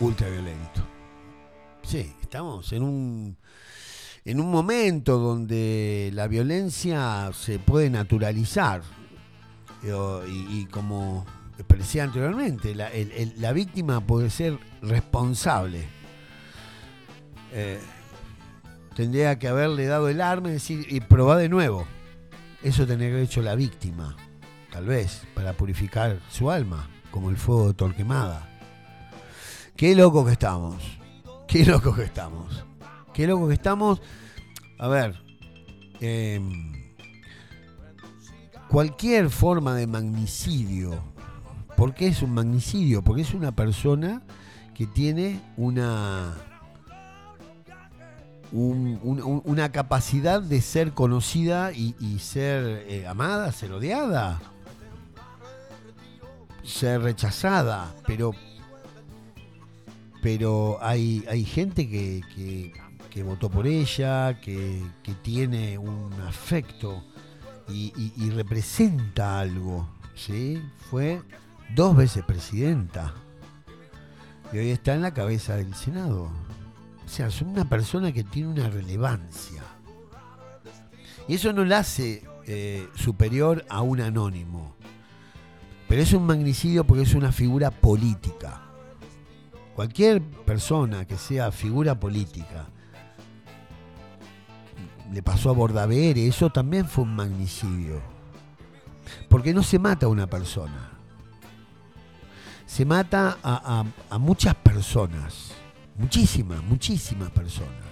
ultraviolento. 0.00 0.80
Sí, 1.82 2.14
estamos 2.22 2.72
en 2.72 2.82
un 2.82 3.36
en 4.24 4.38
un 4.38 4.50
momento 4.50 5.18
donde 5.18 6.10
la 6.12 6.26
violencia 6.28 7.30
se 7.32 7.58
puede 7.58 7.88
naturalizar. 7.90 8.82
Eh, 9.82 9.92
Y, 10.28 10.60
y 10.60 10.66
como 10.66 11.24
expresé 11.58 12.00
anteriormente, 12.02 12.74
la, 12.74 12.88
el- 12.88 13.12
el- 13.12 13.34
la 13.40 13.52
víctima 13.52 14.00
puede 14.06 14.28
ser 14.30 14.58
responsable. 14.82 15.88
Eh, 17.52 17.80
tendría 18.94 19.38
que 19.38 19.48
haberle 19.48 19.86
dado 19.86 20.08
el 20.08 20.20
arma 20.20 20.50
y 20.50 20.52
decir, 20.52 20.86
y 20.90 21.00
probá 21.00 21.36
de 21.36 21.48
nuevo. 21.48 21.86
Eso 22.62 22.86
tendría 22.86 23.08
que 23.08 23.14
haber 23.14 23.24
hecho 23.24 23.40
la 23.42 23.54
víctima, 23.54 24.16
tal 24.72 24.86
vez, 24.86 25.22
para 25.34 25.52
purificar 25.54 26.18
su 26.30 26.50
alma, 26.50 26.88
como 27.10 27.30
el 27.30 27.36
fuego 27.36 27.68
de 27.68 27.74
Torquemada. 27.74 28.48
Qué 29.76 29.94
loco 29.94 30.24
que 30.24 30.32
estamos. 30.32 30.82
Qué 31.48 31.64
loco 31.64 31.94
que 31.94 32.04
estamos. 32.04 32.64
Qué 33.14 33.26
loco 33.26 33.48
que 33.48 33.54
estamos. 33.54 34.00
A 34.78 34.88
ver. 34.88 35.16
em, 36.02 36.72
cualquier 38.68 39.28
forma 39.30 39.74
de 39.74 39.86
magnicidio. 39.86 41.02
¿Por 41.76 41.92
qué 41.94 42.06
es 42.08 42.22
un 42.22 42.32
magnicidio? 42.32 43.02
Porque 43.02 43.22
es 43.22 43.34
una 43.34 43.52
persona 43.52 44.22
que 44.74 44.86
tiene 44.86 45.40
una. 45.56 46.34
un- 48.52 48.98
un- 49.04 49.22
un- 49.22 49.42
una 49.44 49.70
capacidad 49.70 50.42
de 50.42 50.60
ser 50.60 50.92
conocida 50.92 51.70
y, 51.72 51.94
y 52.00 52.18
ser 52.18 52.84
eh, 52.88 53.06
amada, 53.06 53.52
ser 53.52 53.70
odiada, 53.72 54.40
ser 56.70 57.02
rechazada, 57.02 57.94
pero 58.06 58.32
pero 60.22 60.78
hay, 60.82 61.24
hay 61.28 61.44
gente 61.44 61.88
que, 61.88 62.20
que- 62.34 62.72
que 63.10 63.22
votó 63.24 63.50
por 63.50 63.66
ella, 63.66 64.40
que, 64.40 64.80
que 65.02 65.14
tiene 65.14 65.76
un 65.78 66.12
afecto 66.28 67.02
y, 67.68 67.92
y- 67.96 68.30
representa 68.30 69.40
algo. 69.40 69.88
¿sí? 70.14 70.62
Fue 70.90 71.20
dos 71.74 71.96
veces 71.96 72.22
presidenta 72.24 73.12
y 74.52 74.58
hoy 74.58 74.70
está 74.70 74.94
en 74.94 75.02
la 75.02 75.12
cabeza 75.12 75.56
del 75.56 75.74
Senado. 75.74 76.30
O 77.04 77.08
sea, 77.08 77.26
es 77.28 77.42
una 77.42 77.68
persona 77.68 78.12
que 78.12 78.22
tiene 78.22 78.48
una 78.50 78.68
relevancia. 78.70 79.62
Y 81.26 81.34
eso 81.34 81.52
no 81.52 81.64
la 81.64 81.78
hace 81.78 82.22
eh, 82.46 82.86
superior 82.94 83.64
a 83.68 83.82
un 83.82 84.00
anónimo. 84.02 84.76
Pero 85.90 86.02
es 86.02 86.12
un 86.12 86.24
magnicidio 86.24 86.84
porque 86.84 87.02
es 87.02 87.14
una 87.14 87.32
figura 87.32 87.72
política. 87.72 88.62
Cualquier 89.74 90.22
persona 90.22 91.04
que 91.04 91.16
sea 91.18 91.50
figura 91.50 91.98
política, 91.98 92.68
le 95.12 95.20
pasó 95.20 95.50
a 95.50 95.52
Bordavere, 95.52 96.28
eso 96.28 96.48
también 96.48 96.86
fue 96.86 97.02
un 97.02 97.16
magnicidio. 97.16 98.00
Porque 99.28 99.52
no 99.52 99.64
se 99.64 99.80
mata 99.80 100.06
a 100.06 100.10
una 100.10 100.28
persona, 100.28 100.90
se 102.66 102.84
mata 102.84 103.38
a- 103.42 103.84
a 104.10 104.18
muchas 104.18 104.54
personas, 104.54 105.50
muchísimas, 105.98 106.62
muchísimas 106.62 107.30
personas. 107.32 107.89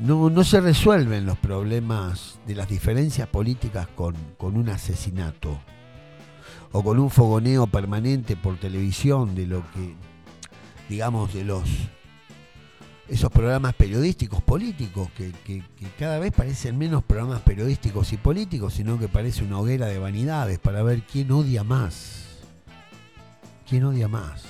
No, 0.00 0.30
no 0.30 0.44
se 0.44 0.60
resuelven 0.60 1.26
los 1.26 1.38
problemas 1.38 2.38
de 2.46 2.54
las 2.54 2.68
diferencias 2.68 3.26
políticas 3.28 3.88
con, 3.88 4.14
con 4.36 4.56
un 4.56 4.68
asesinato 4.68 5.58
o 6.70 6.84
con 6.84 6.98
un 7.00 7.10
fogoneo 7.10 7.66
permanente 7.66 8.36
por 8.36 8.58
televisión 8.58 9.34
de 9.34 9.46
lo 9.46 9.62
que, 9.72 9.94
digamos, 10.88 11.34
de 11.34 11.44
los 11.44 11.62
esos 13.08 13.30
programas 13.30 13.74
periodísticos 13.74 14.42
políticos 14.42 15.08
que, 15.16 15.32
que- 15.42 15.62
que 15.76 15.86
cada 15.98 16.18
vez 16.18 16.30
parecen 16.30 16.76
menos 16.76 17.02
programas 17.02 17.40
periodísticos 17.40 18.12
y 18.12 18.18
políticos, 18.18 18.74
sino 18.74 18.98
que 18.98 19.08
parece 19.08 19.42
una 19.44 19.58
hoguera 19.58 19.86
de 19.86 19.98
vanidades 19.98 20.58
para 20.58 20.82
ver 20.82 21.02
quién 21.10 21.32
odia 21.32 21.64
más. 21.64 22.26
¿Quién 23.66 23.84
odia 23.84 24.08
más? 24.08 24.44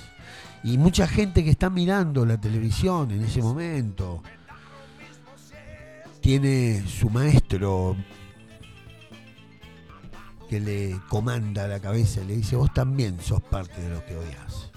Y 0.65 0.77
mucha 0.77 1.07
gente 1.07 1.45
que 1.45 1.51
está 1.51 1.71
mirando 1.71 2.27
la 2.27 2.37
televisión 2.41 3.13
en 3.13 3.23
ese 3.23 3.41
momento 3.41 4.25
tiene 6.29 6.87
su 6.87 7.09
maestro 7.09 7.97
que 10.47 10.61
le 10.61 11.01
comanda 11.09 11.67
la 11.67 11.81
cabeza 11.81 12.21
y 12.21 12.27
le 12.27 12.37
dice, 12.37 12.55
vos 12.55 12.71
también 12.75 13.19
sos 13.19 13.41
parte 13.41 13.81
de 13.81 13.89
lo 13.89 14.05
que 14.05 14.15
odias. 14.15 14.71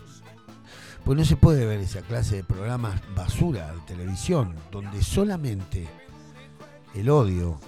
Pues 1.03 1.19
no 1.19 1.25
se 1.25 1.35
puede 1.35 1.65
ver 1.65 1.81
esa 1.81 2.03
clase 2.03 2.37
de 2.37 2.45
programas 2.45 3.01
basura 3.13 3.73
de 3.73 3.81
televisión, 3.81 4.55
donde 4.71 5.03
solamente 5.03 5.89
el 6.95 7.09
odio, 7.09 7.59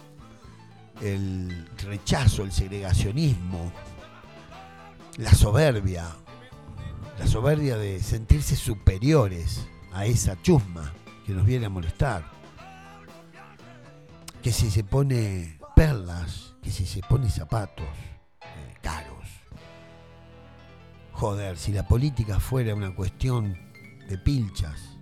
el 1.02 1.68
rechazo, 1.86 2.44
el 2.44 2.54
segregacionismo, 2.54 3.70
la 5.18 5.34
soberbia, 5.34 6.08
la 7.20 7.28
soberbia 7.28 7.76
de 7.76 8.02
sentirse 8.02 8.56
superiores 8.56 9.68
a 9.92 10.06
esa 10.06 10.42
chusma 10.42 10.94
que 11.26 11.34
nos 11.34 11.46
viene 11.46 11.66
a 11.66 11.70
molestar. 11.70 12.43
Que 14.44 14.52
si 14.52 14.70
se 14.70 14.84
pone 14.84 15.58
perlas, 15.74 16.56
que 16.62 16.70
si 16.70 16.86
se 16.86 17.00
pone 17.00 17.30
zapatos 17.30 17.88
eh, 18.41 18.74
caros. 18.82 19.30
Joder, 21.14 21.58
si 21.58 21.72
la 21.72 21.88
política 21.88 22.41
fuera 22.41 22.76
una 22.76 22.94
cuestión 22.94 23.58
de 24.10 24.18
pilchas, 24.18 24.98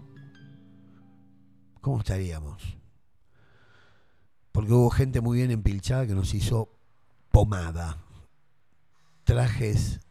¿cómo 1.81 1.97
estaríamos? 1.97 2.77
Porque 4.51 4.73
hubo 4.73 4.91
gente 4.91 5.21
muy 5.21 5.39
bien 5.39 5.49
empilchada 5.49 6.05
que 6.05 6.13
nos 6.13 6.35
hizo 6.35 6.69
pomada, 7.31 7.97
trajes 9.23 10.01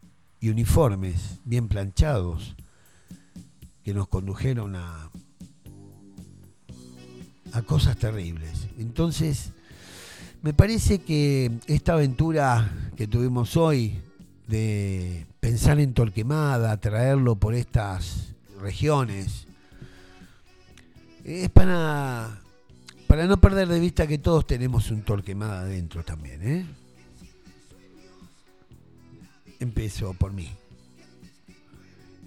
y 0.41 0.49
uniformes 0.49 1.39
bien 1.45 1.69
planchados 1.69 2.57
que 3.83 3.93
nos 3.93 4.09
condujeron 4.09 4.75
a 4.75 5.09
a 7.53 7.61
cosas 7.61 7.97
terribles. 7.97 8.67
Entonces, 8.77 9.51
me 10.41 10.53
parece 10.53 10.99
que 10.99 11.51
esta 11.67 11.93
aventura 11.93 12.91
que 12.95 13.07
tuvimos 13.07 13.57
hoy 13.57 13.99
de 14.47 15.25
pensar 15.39 15.79
en 15.79 15.93
Torquemada, 15.93 16.77
traerlo 16.77 17.35
por 17.35 17.53
estas 17.53 18.33
regiones, 18.59 19.47
es 21.23 21.49
para, 21.49 22.41
para 23.07 23.27
no 23.27 23.39
perder 23.39 23.67
de 23.67 23.79
vista 23.79 24.07
que 24.07 24.17
todos 24.17 24.47
tenemos 24.47 24.89
un 24.91 25.03
Torquemada 25.03 25.61
adentro 25.61 26.03
también. 26.03 26.47
¿eh? 26.47 26.65
Empezó 29.59 30.13
por 30.13 30.33
mí. 30.33 30.49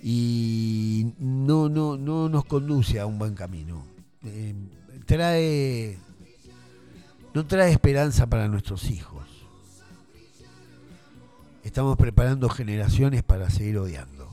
Y 0.03 1.15
no, 1.19 1.69
no, 1.69 1.97
no 1.97 2.29
nos 2.29 2.45
conduce 2.45 3.01
a 3.01 3.07
un 3.07 3.19
buen 3.19 3.35
camino. 3.35 3.85
Eh, 4.25 4.55
trae 5.05 5.99
no 7.35 7.45
trae 7.47 7.73
esperanza 7.73 8.27
para 8.29 8.47
nuestros 8.49 8.91
hijos. 8.91 9.25
Estamos 11.65 11.97
preparando 11.97 12.49
generaciones 12.49 13.23
para 13.23 13.51
seguir 13.51 13.79
odiando. 13.79 14.29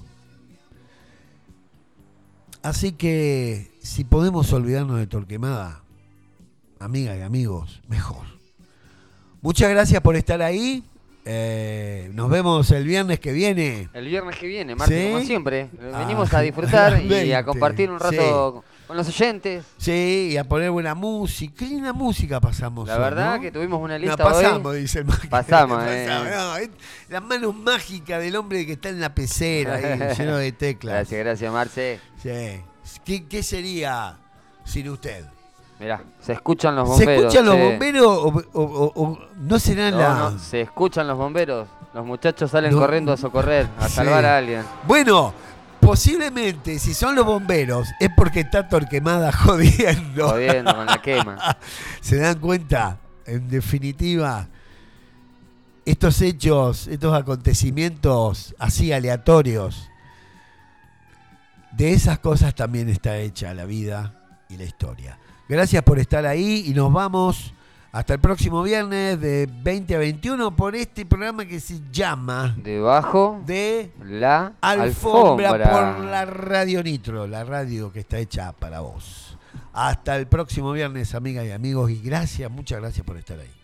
Así 2.62 2.92
que 2.92 3.72
si 3.82 4.04
podemos 4.04 4.54
olvidarnos 4.54 5.00
de 5.00 5.08
Torquemada, 5.08 5.82
amigas 6.80 7.18
y 7.18 7.22
amigos, 7.22 7.82
mejor. 7.88 8.28
Muchas 9.42 9.72
gracias 9.72 10.02
por 10.02 10.16
estar 10.16 10.44
ahí. 10.44 10.84
Eh, 11.26 12.12
nos 12.14 12.30
vemos 12.30 12.70
el 12.70 12.84
viernes 12.84 13.20
que 13.20 13.32
viene. 13.32 13.90
El 13.94 14.08
viernes 14.08 14.38
que 14.38 14.46
viene, 14.46 14.76
Martín, 14.76 14.98
¿Sí? 14.98 15.12
como 15.12 15.24
siempre. 15.26 15.70
Ah, 15.92 16.00
Venimos 16.00 16.32
a 16.34 16.42
disfrutar 16.42 17.02
y 17.04 17.08
20, 17.08 17.36
a 17.36 17.46
compartir 17.46 17.90
un 17.90 18.00
rato 18.00 18.64
con 18.92 18.98
los 18.98 19.08
oyentes. 19.08 19.64
Sí, 19.78 20.36
a 20.38 20.44
poner 20.44 20.70
buena 20.70 20.94
música. 20.94 21.54
Qué 21.60 21.66
linda 21.66 21.94
música 21.94 22.42
pasamos. 22.42 22.90
La 22.90 22.96
hoy, 22.96 23.00
verdad 23.02 23.36
¿no? 23.38 23.42
que 23.42 23.50
tuvimos 23.50 23.80
una 23.82 23.98
No, 23.98 24.06
lista 24.06 24.22
pasamos, 24.22 24.74
hoy. 24.74 24.82
dice 24.82 25.00
el 25.00 25.06
máquina. 25.06 25.30
Pasamos, 25.30 25.82
eh. 25.88 26.08
No, 26.10 26.56
es 26.58 26.70
las 27.08 27.24
manos 27.24 27.56
mágicas 27.56 28.20
del 28.22 28.36
hombre 28.36 28.66
que 28.66 28.74
está 28.74 28.90
en 28.90 29.00
la 29.00 29.16
pecera, 29.16 29.76
ahí, 29.76 30.14
lleno 30.18 30.36
de 30.36 30.52
teclas. 30.52 30.94
Gracias, 31.10 31.20
gracias, 31.22 31.54
Marce. 31.54 32.00
Sí. 32.22 33.00
¿Qué, 33.06 33.26
qué 33.30 33.44
sería 33.44 34.18
sin 34.66 34.90
usted? 34.90 35.24
Mirá, 35.80 36.04
se 36.20 36.34
escuchan 36.34 36.76
los 36.76 36.90
¿Se 36.98 37.06
bomberos. 37.06 37.24
escuchan 37.34 37.46
los 37.46 37.58
bomberos 37.58 38.06
o, 38.06 38.28
o- 38.28 38.62
o- 38.62 39.04
o 39.04 39.20
no 39.38 39.58
serán 39.58 39.92
No, 39.92 40.00
la... 40.00 40.14
no, 40.32 40.38
se 40.38 40.60
escuchan 40.60 41.08
los 41.08 41.18
bomberos. 41.18 41.66
Los 41.94 42.06
muchachos 42.06 42.52
salen 42.52 42.74
No. 42.74 42.80
corriendo 42.80 43.14
a 43.14 43.18
socorrer, 43.18 43.70
a 43.80 43.88
Sí. 43.88 43.96
salvar 43.96 44.26
a 44.26 44.38
alguien. 44.38 44.64
Bueno, 44.86 45.34
posiblemente 45.82 46.80
si 46.80 46.94
son 46.94 47.16
los 47.16 47.26
bomberos 47.26 47.90
es 48.00 48.10
porque 48.16 48.42
está 48.42 48.70
Torquemada 48.70 49.32
jodiendo. 49.34 50.30
Jodiendo 50.30 50.76
con 50.76 50.86
la 50.86 51.02
quema. 51.02 51.58
¿Se 52.02 52.18
dan 52.18 52.40
cuenta? 52.40 53.00
En 53.26 53.50
definitiva, 53.50 54.48
estos 55.86 56.22
hechos, 56.22 56.88
estos 56.88 57.14
acontecimientos 57.14 58.56
así 58.58 58.94
aleatorios, 58.94 59.90
de 61.72 61.94
esas 61.94 62.20
cosas 62.20 62.56
también 62.56 62.90
está 62.90 63.18
hecha 63.18 63.54
la 63.54 63.66
vida 63.66 64.14
y 64.50 64.58
la 64.58 64.64
historia. 64.64 65.18
Gracias 65.48 65.84
por 65.84 66.00
estar 66.00 66.26
ahí 66.26 66.66
y 66.68 66.74
nos 66.74 66.92
vamos 66.92 67.54
hasta 67.92 68.14
el 68.14 68.20
próximo 68.20 68.64
viernes 68.64 69.20
de 69.20 69.50
20 69.52 69.96
a 69.96 70.00
21 70.00 70.56
por 70.56 70.76
este 70.76 71.06
programa 71.06 71.46
que 71.46 71.60
se 71.60 71.82
llama 71.92 72.56
Debajo 72.58 73.42
de 73.46 73.92
la 74.06 74.54
Alfombra, 74.62 75.50
alfombra. 75.50 75.96
por 75.98 76.06
la 76.06 76.26
Radio 76.26 76.82
Nitro, 76.84 77.28
la 77.28 77.44
radio 77.44 77.92
que 77.92 78.00
está 78.00 78.18
hecha 78.18 78.54
para 78.54 78.80
vos. 78.80 79.38
Hasta 79.74 80.16
el 80.18 80.28
próximo 80.28 80.72
viernes, 80.72 81.16
amigas 81.16 81.46
y 81.46 81.52
amigos, 81.52 81.92
y 81.92 82.02
gracias, 82.02 82.50
muchas 82.50 82.80
gracias 82.80 83.06
por 83.06 83.18
estar 83.18 83.40
ahí. 83.40 83.61